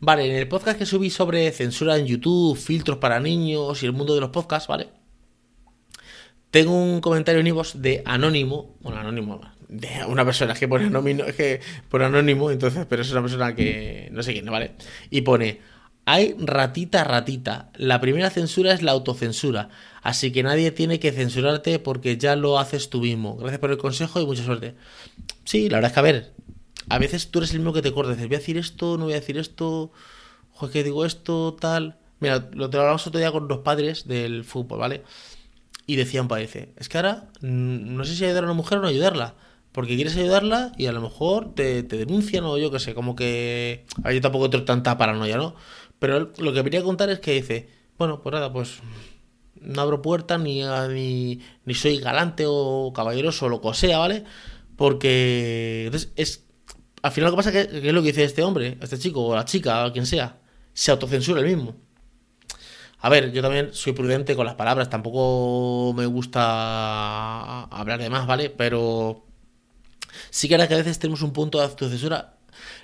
Vale, 0.00 0.26
en 0.26 0.36
el 0.36 0.48
podcast 0.48 0.78
que 0.78 0.86
subí 0.86 1.10
sobre 1.10 1.50
censura 1.52 1.96
en 1.96 2.06
YouTube, 2.06 2.56
filtros 2.56 2.98
para 2.98 3.20
niños 3.20 3.82
y 3.82 3.86
el 3.86 3.92
mundo 3.92 4.14
de 4.14 4.20
los 4.20 4.30
podcasts, 4.30 4.68
¿vale? 4.68 4.88
Tengo 6.50 6.72
un 6.72 7.00
comentario 7.00 7.40
en 7.40 7.46
Ivos 7.46 7.82
de 7.82 8.02
Anónimo, 8.04 8.76
bueno, 8.80 9.00
Anónimo, 9.00 9.40
de 9.68 10.04
una 10.06 10.24
persona 10.24 10.54
que 10.54 10.68
pone 10.68 10.86
anónimo, 10.86 11.24
que 11.36 11.60
pone 11.88 12.04
anónimo, 12.04 12.50
entonces, 12.50 12.86
pero 12.88 13.02
es 13.02 13.10
una 13.10 13.22
persona 13.22 13.54
que 13.54 14.08
no 14.12 14.22
sé 14.22 14.32
quién, 14.32 14.46
¿vale? 14.46 14.72
Y 15.10 15.22
pone, 15.22 15.60
hay 16.04 16.36
ratita 16.38 17.04
ratita, 17.04 17.70
la 17.74 18.00
primera 18.00 18.30
censura 18.30 18.72
es 18.72 18.82
la 18.82 18.92
autocensura, 18.92 19.70
así 20.06 20.30
que 20.30 20.44
nadie 20.44 20.70
tiene 20.70 21.00
que 21.00 21.10
censurarte 21.10 21.80
porque 21.80 22.16
ya 22.16 22.36
lo 22.36 22.60
haces 22.60 22.90
tú 22.90 23.00
mismo. 23.00 23.36
Gracias 23.36 23.58
por 23.58 23.72
el 23.72 23.76
consejo 23.76 24.20
y 24.20 24.26
mucha 24.26 24.44
suerte. 24.44 24.76
Sí, 25.44 25.68
la 25.68 25.78
verdad 25.78 25.90
es 25.90 25.94
que 25.94 26.00
a 26.00 26.02
ver, 26.02 26.32
a 26.88 26.98
veces 26.98 27.32
tú 27.32 27.40
eres 27.40 27.50
el 27.50 27.58
mismo 27.58 27.72
que 27.72 27.82
te 27.82 27.92
cortes, 27.92 28.16
voy 28.16 28.26
a 28.26 28.38
decir 28.38 28.56
esto, 28.56 28.96
no 28.98 29.04
voy 29.06 29.14
a 29.14 29.20
decir 29.20 29.36
esto, 29.36 29.90
joder, 30.52 30.72
que 30.72 30.84
digo 30.84 31.04
esto, 31.04 31.56
tal. 31.60 31.98
Mira, 32.20 32.48
lo 32.52 32.70
te 32.70 32.76
lo 32.76 32.84
hablamos 32.84 33.04
otro 33.06 33.18
día 33.18 33.32
con 33.32 33.48
los 33.48 33.58
padres 33.58 34.06
del 34.06 34.44
fútbol, 34.44 34.78
¿vale? 34.78 35.02
Y 35.88 35.96
decían, 35.96 36.28
parece, 36.28 36.72
es 36.76 36.88
que 36.88 36.98
ahora 36.98 37.28
mm, 37.40 37.96
no 37.96 38.04
sé 38.04 38.14
si 38.14 38.24
ayudar 38.24 38.44
a 38.44 38.46
una 38.46 38.54
mujer 38.54 38.78
o 38.78 38.82
no 38.82 38.88
ayudarla. 38.88 39.34
Porque 39.72 39.96
quieres 39.96 40.16
ayudarla 40.16 40.72
y 40.78 40.86
a 40.86 40.92
lo 40.92 41.02
mejor 41.02 41.54
te, 41.54 41.82
denuncian 41.82 42.44
o 42.44 42.56
yo 42.56 42.70
qué 42.70 42.78
sé, 42.78 42.94
como 42.94 43.14
que... 43.14 43.84
A 44.04 44.12
yo 44.12 44.20
tampoco 44.22 44.48
tengo 44.48 44.64
tanta 44.64 44.96
paranoia, 44.96 45.36
¿no? 45.36 45.54
Pero 45.98 46.32
lo 46.38 46.52
que 46.54 46.62
quería 46.64 46.82
contar 46.82 47.10
es 47.10 47.20
que 47.20 47.32
dice, 47.32 47.68
bueno, 47.98 48.22
pues 48.22 48.32
nada, 48.32 48.52
pues 48.52 48.80
no 49.60 49.82
abro 49.82 50.02
puertas 50.02 50.40
ni, 50.40 50.62
ni, 50.62 51.40
ni 51.64 51.74
soy 51.74 51.98
galante 51.98 52.44
o 52.46 52.92
caballeroso 52.94 53.46
o 53.46 53.48
lo 53.48 53.60
que 53.60 53.74
sea, 53.74 53.98
¿vale? 53.98 54.24
Porque 54.76 55.84
entonces 55.86 56.12
es 56.16 56.46
al 57.06 57.12
final 57.12 57.30
lo 57.30 57.36
que 57.36 57.36
pasa 57.36 57.50
es 57.50 57.68
que, 57.68 57.88
es 57.88 57.94
lo 57.94 58.02
que 58.02 58.08
dice 58.08 58.24
este 58.24 58.42
hombre, 58.42 58.78
este 58.80 58.98
chico, 58.98 59.24
o 59.24 59.34
la 59.36 59.44
chica, 59.44 59.86
o 59.86 59.92
quien 59.92 60.06
sea, 60.06 60.40
se 60.72 60.90
autocensura 60.90 61.40
el 61.40 61.46
mismo. 61.46 61.76
A 62.98 63.08
ver, 63.08 63.30
yo 63.32 63.42
también 63.42 63.72
soy 63.72 63.92
prudente 63.92 64.34
con 64.34 64.46
las 64.46 64.56
palabras, 64.56 64.90
tampoco 64.90 65.92
me 65.94 66.06
gusta 66.06 67.62
hablar 67.64 68.00
de 68.00 68.10
más, 68.10 68.26
¿vale? 68.26 68.50
Pero 68.50 69.24
sí 70.30 70.48
que 70.48 70.56
que 70.56 70.74
a 70.74 70.78
veces 70.78 70.98
tenemos 70.98 71.22
un 71.22 71.32
punto 71.32 71.58
de 71.58 71.64
autocensura. 71.64 72.35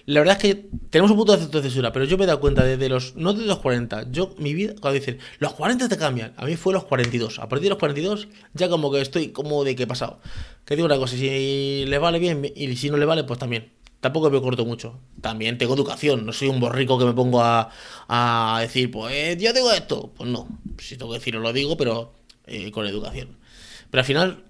La 0.06 0.20
verdad 0.20 0.37
es 0.37 0.42
que 0.42 0.68
tenemos 0.90 1.11
un 1.11 1.16
punto 1.16 1.37
de 1.37 1.44
autocensura, 1.44 1.92
pero 1.92 2.04
yo 2.04 2.18
me 2.18 2.24
he 2.24 2.26
dado 2.26 2.40
cuenta 2.40 2.64
desde 2.64 2.88
los, 2.88 3.14
no 3.16 3.32
desde 3.32 3.46
los 3.46 3.58
40, 3.58 4.11
yo, 4.11 4.35
mi 4.38 4.52
vida, 4.54 4.74
cuando 4.80 4.98
dicen, 4.98 5.18
los 5.38 5.52
40 5.54 5.88
te 5.88 5.96
cambian, 5.96 6.35
a 6.37 6.44
mí 6.44 6.56
fue 6.56 6.72
los 6.72 6.85
42, 6.85 7.38
a 7.38 7.48
partir 7.48 7.64
de 7.64 7.70
los 7.70 7.78
42 7.78 8.28
ya 8.54 8.68
como 8.68 8.90
que 8.90 9.00
estoy 9.00 9.28
como 9.28 9.64
de 9.64 9.76
qué 9.76 9.85
he 9.85 9.87
pasado. 9.87 10.20
Que 10.64 10.76
digo 10.76 10.87
una 10.87 10.96
cosa, 10.96 11.16
si 11.16 11.85
le 11.87 11.98
vale 11.98 12.18
bien 12.18 12.50
y 12.54 12.76
si 12.76 12.90
no 12.90 12.96
le 12.96 13.06
vale, 13.06 13.24
pues 13.24 13.38
también 13.38 13.70
tampoco 14.02 14.30
me 14.30 14.40
corto 14.40 14.66
mucho. 14.66 14.98
También 15.20 15.56
tengo 15.58 15.74
educación, 15.74 16.26
no 16.26 16.32
soy 16.32 16.48
un 16.48 16.58
borrico 16.58 16.98
que 16.98 17.04
me 17.04 17.12
pongo 17.12 17.40
a, 17.40 17.70
a 18.08 18.58
decir, 18.61 18.90
pues 18.90 19.40
yo 19.40 19.54
tengo 19.54 19.72
esto. 19.72 20.12
Pues 20.16 20.28
no, 20.28 20.48
si 20.78 20.96
tengo 20.96 21.12
que 21.12 21.18
decirlo 21.18 21.40
lo 21.40 21.52
digo, 21.52 21.76
pero 21.76 22.12
eh, 22.46 22.70
con 22.72 22.87
educación. 22.87 23.38
Pero 23.90 24.00
al 24.00 24.04
final 24.04 24.44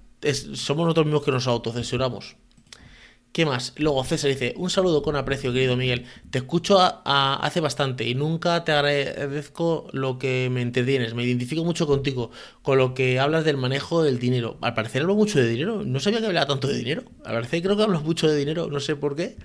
somos 0.54 0.84
nosotros 0.84 1.06
mismos 1.06 1.22
que 1.22 1.30
nos 1.30 1.46
autocensuramos. 1.46 2.36
¿Qué 3.32 3.46
más? 3.46 3.72
Luego 3.78 4.04
César 4.04 4.28
dice, 4.28 4.52
un 4.58 4.68
saludo 4.68 5.02
con 5.02 5.16
aprecio, 5.16 5.54
querido 5.54 5.74
Miguel. 5.74 6.04
Te 6.30 6.36
escucho 6.36 6.78
hace 6.78 7.60
bastante 7.60 8.06
y 8.06 8.14
nunca 8.14 8.62
te 8.62 8.72
agradezco 8.72 9.88
lo 9.92 10.18
que 10.18 10.50
me 10.52 10.60
entretienes. 10.60 11.14
Me 11.14 11.24
identifico 11.24 11.64
mucho 11.64 11.86
contigo, 11.86 12.30
con 12.60 12.76
lo 12.76 12.92
que 12.92 13.18
hablas 13.20 13.46
del 13.46 13.56
manejo 13.56 14.02
del 14.02 14.18
dinero. 14.18 14.58
Al 14.60 14.74
parecer 14.74 15.00
hablo 15.00 15.14
mucho 15.14 15.38
de 15.38 15.48
dinero. 15.48 15.82
No 15.82 15.98
sabía 15.98 16.20
que 16.20 16.26
hablaba 16.26 16.46
tanto 16.46 16.68
de 16.68 16.76
dinero. 16.76 17.04
Al 17.24 17.32
parecer 17.36 17.62
creo 17.62 17.74
que 17.74 17.82
hablo 17.84 18.02
mucho 18.02 18.28
de 18.28 18.36
dinero, 18.36 18.68
no 18.70 18.80
sé 18.80 18.96
por 18.96 19.16
qué, 19.16 19.36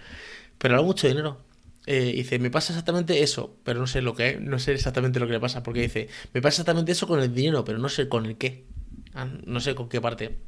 pero 0.58 0.74
hablo 0.74 0.86
mucho 0.86 1.08
de 1.08 1.14
dinero. 1.14 1.38
Eh, 1.86 2.12
dice, 2.14 2.40
me 2.40 2.52
pasa 2.52 2.74
exactamente 2.74 3.24
eso, 3.24 3.56
pero 3.64 3.80
no 3.80 3.88
sé 3.88 4.02
lo 4.02 4.16
que, 4.16 4.38
no 4.38 4.60
sé 4.60 4.74
exactamente 4.74 5.22
lo 5.22 5.28
que 5.28 5.34
le 5.34 5.40
pasa, 5.40 5.64
porque 5.64 5.80
dice, 5.84 6.10
me 6.34 6.42
pasa 6.42 6.56
exactamente 6.56 6.92
eso 6.92 7.08
con 7.08 7.22
el 7.22 7.34
dinero, 7.34 7.64
pero 7.64 7.78
no 7.78 7.88
sé 7.88 8.10
con 8.10 8.26
el 8.26 8.36
qué. 8.36 8.66
Ah, 9.14 9.30
no 9.46 9.62
sé 9.62 9.76
con 9.76 9.88
qué 9.88 10.02
parte. 10.02 10.40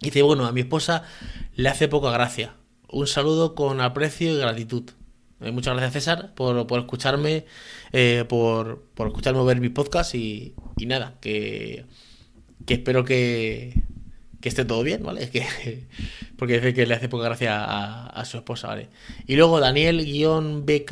Dice, 0.00 0.22
bueno, 0.22 0.46
a 0.46 0.52
mi 0.52 0.62
esposa 0.62 1.04
le 1.56 1.68
hace 1.68 1.86
poca 1.86 2.10
gracia 2.10 2.54
un 2.92 3.06
saludo 3.06 3.54
con 3.54 3.80
aprecio 3.80 4.32
y 4.32 4.38
gratitud. 4.38 4.90
Eh, 5.40 5.52
muchas 5.52 5.74
gracias 5.74 6.04
César 6.04 6.34
por, 6.34 6.66
por 6.66 6.80
escucharme, 6.80 7.46
eh, 7.92 8.24
por, 8.28 8.82
por 8.94 9.08
escucharme 9.08 9.42
ver 9.44 9.60
mi 9.60 9.70
podcast 9.70 10.14
y, 10.14 10.54
nada, 10.78 11.16
que, 11.20 11.86
espero 12.66 13.04
que, 13.04 13.82
esté 14.42 14.64
todo 14.64 14.82
bien, 14.82 15.02
¿vale? 15.02 15.30
Que, 15.30 15.86
porque 16.36 16.54
dice 16.54 16.74
que 16.74 16.86
le 16.86 16.94
hace 16.94 17.08
poca 17.08 17.24
gracia 17.24 17.64
a, 18.06 18.24
su 18.24 18.36
esposa, 18.36 18.68
¿vale? 18.68 18.88
Y 19.26 19.36
luego 19.36 19.60
Daniel-BK, 19.60 20.90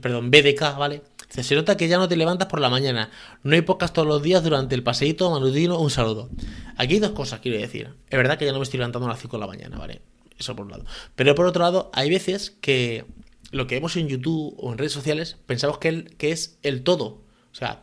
perdón, 0.00 0.30
BDK, 0.30 0.76
¿vale? 0.76 1.02
Se 1.28 1.54
nota 1.56 1.76
que 1.76 1.88
ya 1.88 1.98
no 1.98 2.08
te 2.08 2.16
levantas 2.16 2.46
por 2.46 2.60
la 2.60 2.68
mañana. 2.68 3.10
No 3.42 3.56
hay 3.56 3.62
podcast 3.62 3.92
todos 3.92 4.06
los 4.06 4.22
días 4.22 4.44
durante 4.44 4.76
el 4.76 4.84
paseíto 4.84 5.32
manutino. 5.32 5.80
Un 5.80 5.90
saludo. 5.90 6.30
Aquí 6.76 6.94
hay 6.94 7.00
dos 7.00 7.10
cosas, 7.10 7.40
quiero 7.40 7.58
decir. 7.58 7.92
Es 8.08 8.16
verdad 8.16 8.38
que 8.38 8.44
ya 8.44 8.52
no 8.52 8.58
me 8.58 8.62
estoy 8.62 8.78
levantando 8.78 9.06
a 9.06 9.10
las 9.10 9.20
5 9.20 9.36
de 9.36 9.40
la 9.40 9.46
mañana, 9.48 9.76
¿vale? 9.76 10.02
Eso 10.38 10.56
por 10.56 10.66
un 10.66 10.72
lado. 10.72 10.84
Pero 11.14 11.34
por 11.34 11.46
otro 11.46 11.62
lado, 11.62 11.90
hay 11.94 12.10
veces 12.10 12.50
que 12.60 13.06
lo 13.50 13.66
que 13.66 13.76
vemos 13.76 13.96
en 13.96 14.08
YouTube 14.08 14.54
o 14.58 14.72
en 14.72 14.78
redes 14.78 14.92
sociales 14.92 15.36
pensamos 15.46 15.78
que, 15.78 16.04
que 16.04 16.32
es 16.32 16.58
el 16.62 16.82
todo. 16.82 17.22
O 17.52 17.54
sea, 17.54 17.82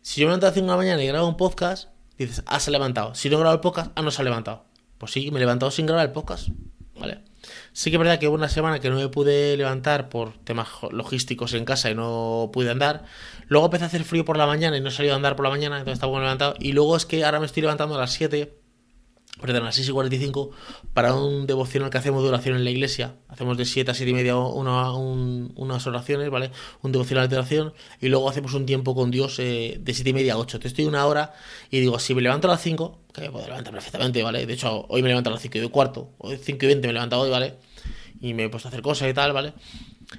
si 0.00 0.20
yo 0.20 0.26
me 0.26 0.30
levanto 0.30 0.46
a 0.46 0.50
las 0.50 0.54
5 0.54 0.66
de 0.66 0.70
la 0.70 0.76
mañana 0.76 1.02
y 1.02 1.06
grabo 1.06 1.28
un 1.28 1.36
podcast, 1.36 1.88
dices, 2.18 2.42
ah, 2.46 2.60
se 2.60 2.70
ha 2.70 2.72
levantado. 2.72 3.14
Si 3.14 3.28
no 3.30 3.38
grabo 3.38 3.54
el 3.54 3.60
podcast, 3.60 3.92
ah, 3.96 4.02
no 4.02 4.10
se 4.10 4.22
ha 4.22 4.24
levantado. 4.24 4.64
Pues 4.98 5.12
sí, 5.12 5.30
me 5.30 5.38
he 5.38 5.40
levantado 5.40 5.70
sin 5.70 5.86
grabar 5.86 6.06
el 6.06 6.12
podcast. 6.12 6.48
¿Vale? 6.98 7.22
Sí 7.72 7.90
que 7.90 7.96
es 7.96 7.98
verdad 7.98 8.18
que 8.18 8.28
hubo 8.28 8.36
una 8.36 8.48
semana 8.48 8.78
que 8.78 8.90
no 8.90 8.96
me 8.96 9.08
pude 9.08 9.56
levantar 9.56 10.08
por 10.08 10.38
temas 10.44 10.68
logísticos 10.92 11.54
en 11.54 11.64
casa 11.64 11.90
y 11.90 11.94
no 11.94 12.50
pude 12.52 12.70
andar. 12.70 13.04
Luego 13.48 13.66
empecé 13.66 13.84
a 13.84 13.86
hacer 13.88 14.04
frío 14.04 14.24
por 14.24 14.36
la 14.36 14.46
mañana 14.46 14.76
y 14.76 14.80
no 14.80 14.90
salido 14.90 15.14
a 15.14 15.16
andar 15.16 15.34
por 15.34 15.44
la 15.44 15.50
mañana, 15.50 15.78
entonces 15.78 15.94
estaba 15.94 16.10
bueno 16.10 16.24
levantado. 16.24 16.54
Y 16.60 16.72
luego 16.72 16.96
es 16.96 17.06
que 17.06 17.24
ahora 17.24 17.40
me 17.40 17.46
estoy 17.46 17.62
levantando 17.62 17.96
a 17.96 17.98
las 17.98 18.12
7 18.12 18.61
perdón, 19.40 19.62
a 19.62 19.66
las 19.66 19.74
6 19.74 19.88
y 19.88 19.92
45 19.92 20.50
para 20.92 21.14
un 21.14 21.46
devocional 21.46 21.90
que 21.90 21.98
hacemos 21.98 22.22
de 22.22 22.28
oración 22.28 22.56
en 22.56 22.64
la 22.64 22.70
iglesia. 22.70 23.16
Hacemos 23.28 23.56
de 23.56 23.64
7 23.64 23.90
a 23.90 23.94
7 23.94 24.10
y 24.10 24.14
media 24.14 24.36
una, 24.36 24.92
unas 24.92 25.86
oraciones, 25.86 26.30
¿vale? 26.30 26.50
Un 26.82 26.92
devocional 26.92 27.28
de 27.28 27.36
oración 27.36 27.72
y 28.00 28.08
luego 28.08 28.28
hacemos 28.28 28.54
un 28.54 28.66
tiempo 28.66 28.94
con 28.94 29.10
Dios 29.10 29.38
eh, 29.38 29.78
de 29.80 29.94
7 29.94 30.10
y 30.10 30.12
media 30.12 30.34
a 30.34 30.38
8. 30.38 30.60
Te 30.60 30.68
estoy 30.68 30.84
una 30.84 31.06
hora 31.06 31.32
y 31.70 31.80
digo, 31.80 31.98
si 31.98 32.14
me 32.14 32.22
levanto 32.22 32.48
a 32.48 32.52
las 32.52 32.62
5, 32.62 33.00
que 33.12 33.22
me 33.22 33.30
puedo 33.30 33.46
levantar 33.46 33.72
perfectamente, 33.72 34.22
¿vale? 34.22 34.46
De 34.46 34.52
hecho, 34.52 34.86
hoy 34.88 35.02
me 35.02 35.08
levanto 35.08 35.30
a 35.30 35.32
las 35.32 35.42
5 35.42 35.58
y 35.58 35.68
cuarto, 35.68 36.10
o 36.18 36.30
5 36.34 36.64
y 36.64 36.68
20 36.68 36.86
me 36.86 36.92
levanto 36.92 37.18
hoy, 37.18 37.30
¿vale? 37.30 37.56
Y 38.20 38.34
me 38.34 38.44
he 38.44 38.48
puesto 38.48 38.68
a 38.68 38.70
hacer 38.70 38.82
cosas 38.82 39.10
y 39.10 39.14
tal, 39.14 39.32
¿vale? 39.32 39.54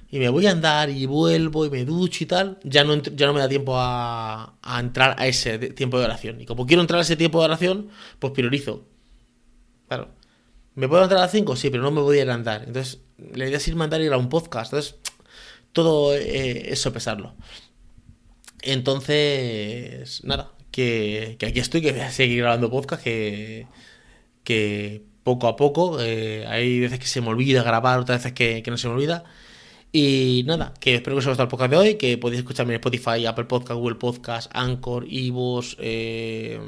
y 0.09 0.19
me 0.19 0.29
voy 0.29 0.47
a 0.47 0.51
andar 0.51 0.89
y 0.89 1.05
vuelvo 1.05 1.65
y 1.65 1.69
me 1.69 1.85
ducho 1.85 2.23
y 2.23 2.27
tal, 2.27 2.59
ya 2.63 2.83
no, 2.83 3.01
ya 3.01 3.27
no 3.27 3.33
me 3.33 3.39
da 3.39 3.47
tiempo 3.47 3.75
a, 3.77 4.55
entrar 4.79 5.15
a 5.19 5.27
ese 5.27 5.59
tiempo 5.59 5.99
de 5.99 6.05
oración. 6.05 6.41
Y 6.41 6.45
como 6.45 6.65
quiero 6.65 6.81
entrar 6.81 6.99
a 6.99 7.03
ese 7.03 7.15
tiempo 7.15 7.39
de 7.39 7.45
oración, 7.45 7.89
pues 8.19 8.33
priorizo 8.33 8.85
Claro. 9.93 10.09
¿Me 10.75 10.87
puedo 10.87 11.01
levantar 11.01 11.19
a 11.19 11.21
las 11.21 11.31
5? 11.31 11.55
Sí, 11.55 11.69
pero 11.69 11.83
no 11.83 11.91
me 11.91 12.01
voy 12.01 12.19
a 12.19 12.25
levantar. 12.25 12.63
Entonces, 12.65 13.01
la 13.17 13.45
idea 13.45 13.57
es 13.57 13.67
irme 13.67 13.81
a 13.81 13.85
andar 13.85 14.01
y 14.01 14.05
ir 14.05 14.13
a 14.13 14.17
un 14.17 14.29
podcast. 14.29 14.73
Entonces, 14.73 14.95
todo 15.71 16.15
eh, 16.15 16.71
eso 16.71 16.91
pesarlo. 16.91 17.35
Entonces, 18.63 20.23
nada, 20.23 20.51
que, 20.71 21.37
aquí 21.45 21.59
estoy, 21.59 21.81
que 21.81 21.91
voy 21.91 22.01
a 22.01 22.11
seguir 22.11 22.39
grabando 22.39 22.71
podcast, 22.71 23.03
que, 23.03 23.67
que 24.43 25.03
poco 25.23 25.47
a 25.47 25.55
poco. 25.55 26.01
Eh, 26.01 26.45
hay 26.47 26.79
veces 26.79 26.99
que 26.99 27.07
se 27.07 27.21
me 27.21 27.29
olvida 27.29 27.61
grabar, 27.63 27.99
otras 27.99 28.19
veces 28.19 28.33
que, 28.33 28.63
que 28.63 28.71
no 28.71 28.77
se 28.77 28.87
me 28.87 28.95
olvida. 28.95 29.25
Y 29.95 30.43
nada, 30.47 30.73
que 30.79 30.95
espero 30.95 31.15
que 31.15 31.19
os 31.19 31.25
haya 31.25 31.33
gustado 31.33 31.45
el 31.45 31.51
podcast 31.51 31.69
de 31.69 31.77
hoy, 31.77 31.95
que 31.95 32.17
podéis 32.17 32.39
escucharme 32.39 32.73
en 32.73 32.79
Spotify, 32.79 33.27
Apple 33.27 33.45
Podcast, 33.45 33.79
Google 33.79 33.95
Podcast, 33.95 34.49
Anchor, 34.51 35.05
Ivos, 35.07 35.77
eh, 35.79 36.59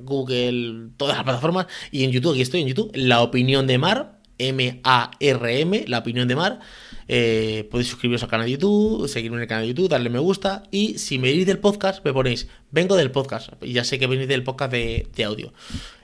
Google, 0.00 0.88
todas 0.96 1.14
las 1.14 1.22
plataformas. 1.22 1.68
Y 1.92 2.02
en 2.02 2.10
YouTube, 2.10 2.32
aquí 2.32 2.42
estoy 2.42 2.62
en 2.62 2.66
YouTube, 2.66 2.90
La 2.94 3.22
Opinión 3.22 3.68
de 3.68 3.78
Mar, 3.78 4.18
M-A-R-M, 4.38 5.84
La 5.86 5.98
Opinión 6.00 6.26
de 6.26 6.34
Mar. 6.34 6.58
Eh, 7.06 7.68
podéis 7.70 7.90
suscribiros 7.90 8.24
al 8.24 8.28
canal 8.28 8.46
de 8.46 8.52
YouTube, 8.54 9.06
seguirme 9.06 9.36
en 9.36 9.42
el 9.42 9.48
canal 9.48 9.62
de 9.62 9.68
YouTube, 9.68 9.88
darle 9.88 10.10
me 10.10 10.18
gusta. 10.18 10.64
Y 10.72 10.98
si 10.98 11.20
me 11.20 11.30
venís 11.30 11.46
del 11.46 11.60
podcast, 11.60 12.04
me 12.04 12.12
ponéis, 12.12 12.48
vengo 12.72 12.96
del 12.96 13.12
podcast. 13.12 13.50
Ya 13.62 13.84
sé 13.84 14.00
que 14.00 14.08
venís 14.08 14.26
del 14.26 14.42
podcast 14.42 14.72
de, 14.72 15.06
de 15.14 15.22
audio. 15.22 15.52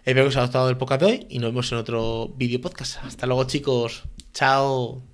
Espero 0.05 0.27
que 0.27 0.29
os 0.29 0.37
haya 0.37 0.47
gustado 0.47 0.71
el 0.71 0.77
podcast 0.77 1.01
de 1.03 1.07
hoy 1.09 1.27
y 1.31 1.41
nos 1.41 1.51
vemos 1.51 1.73
en 1.73 1.79
otro 1.79 2.33
vídeo 2.37 2.61
podcast. 2.61 2.99
Hasta 3.03 3.27
luego, 3.27 3.43
chicos. 3.43 4.05
Chao. 4.33 5.10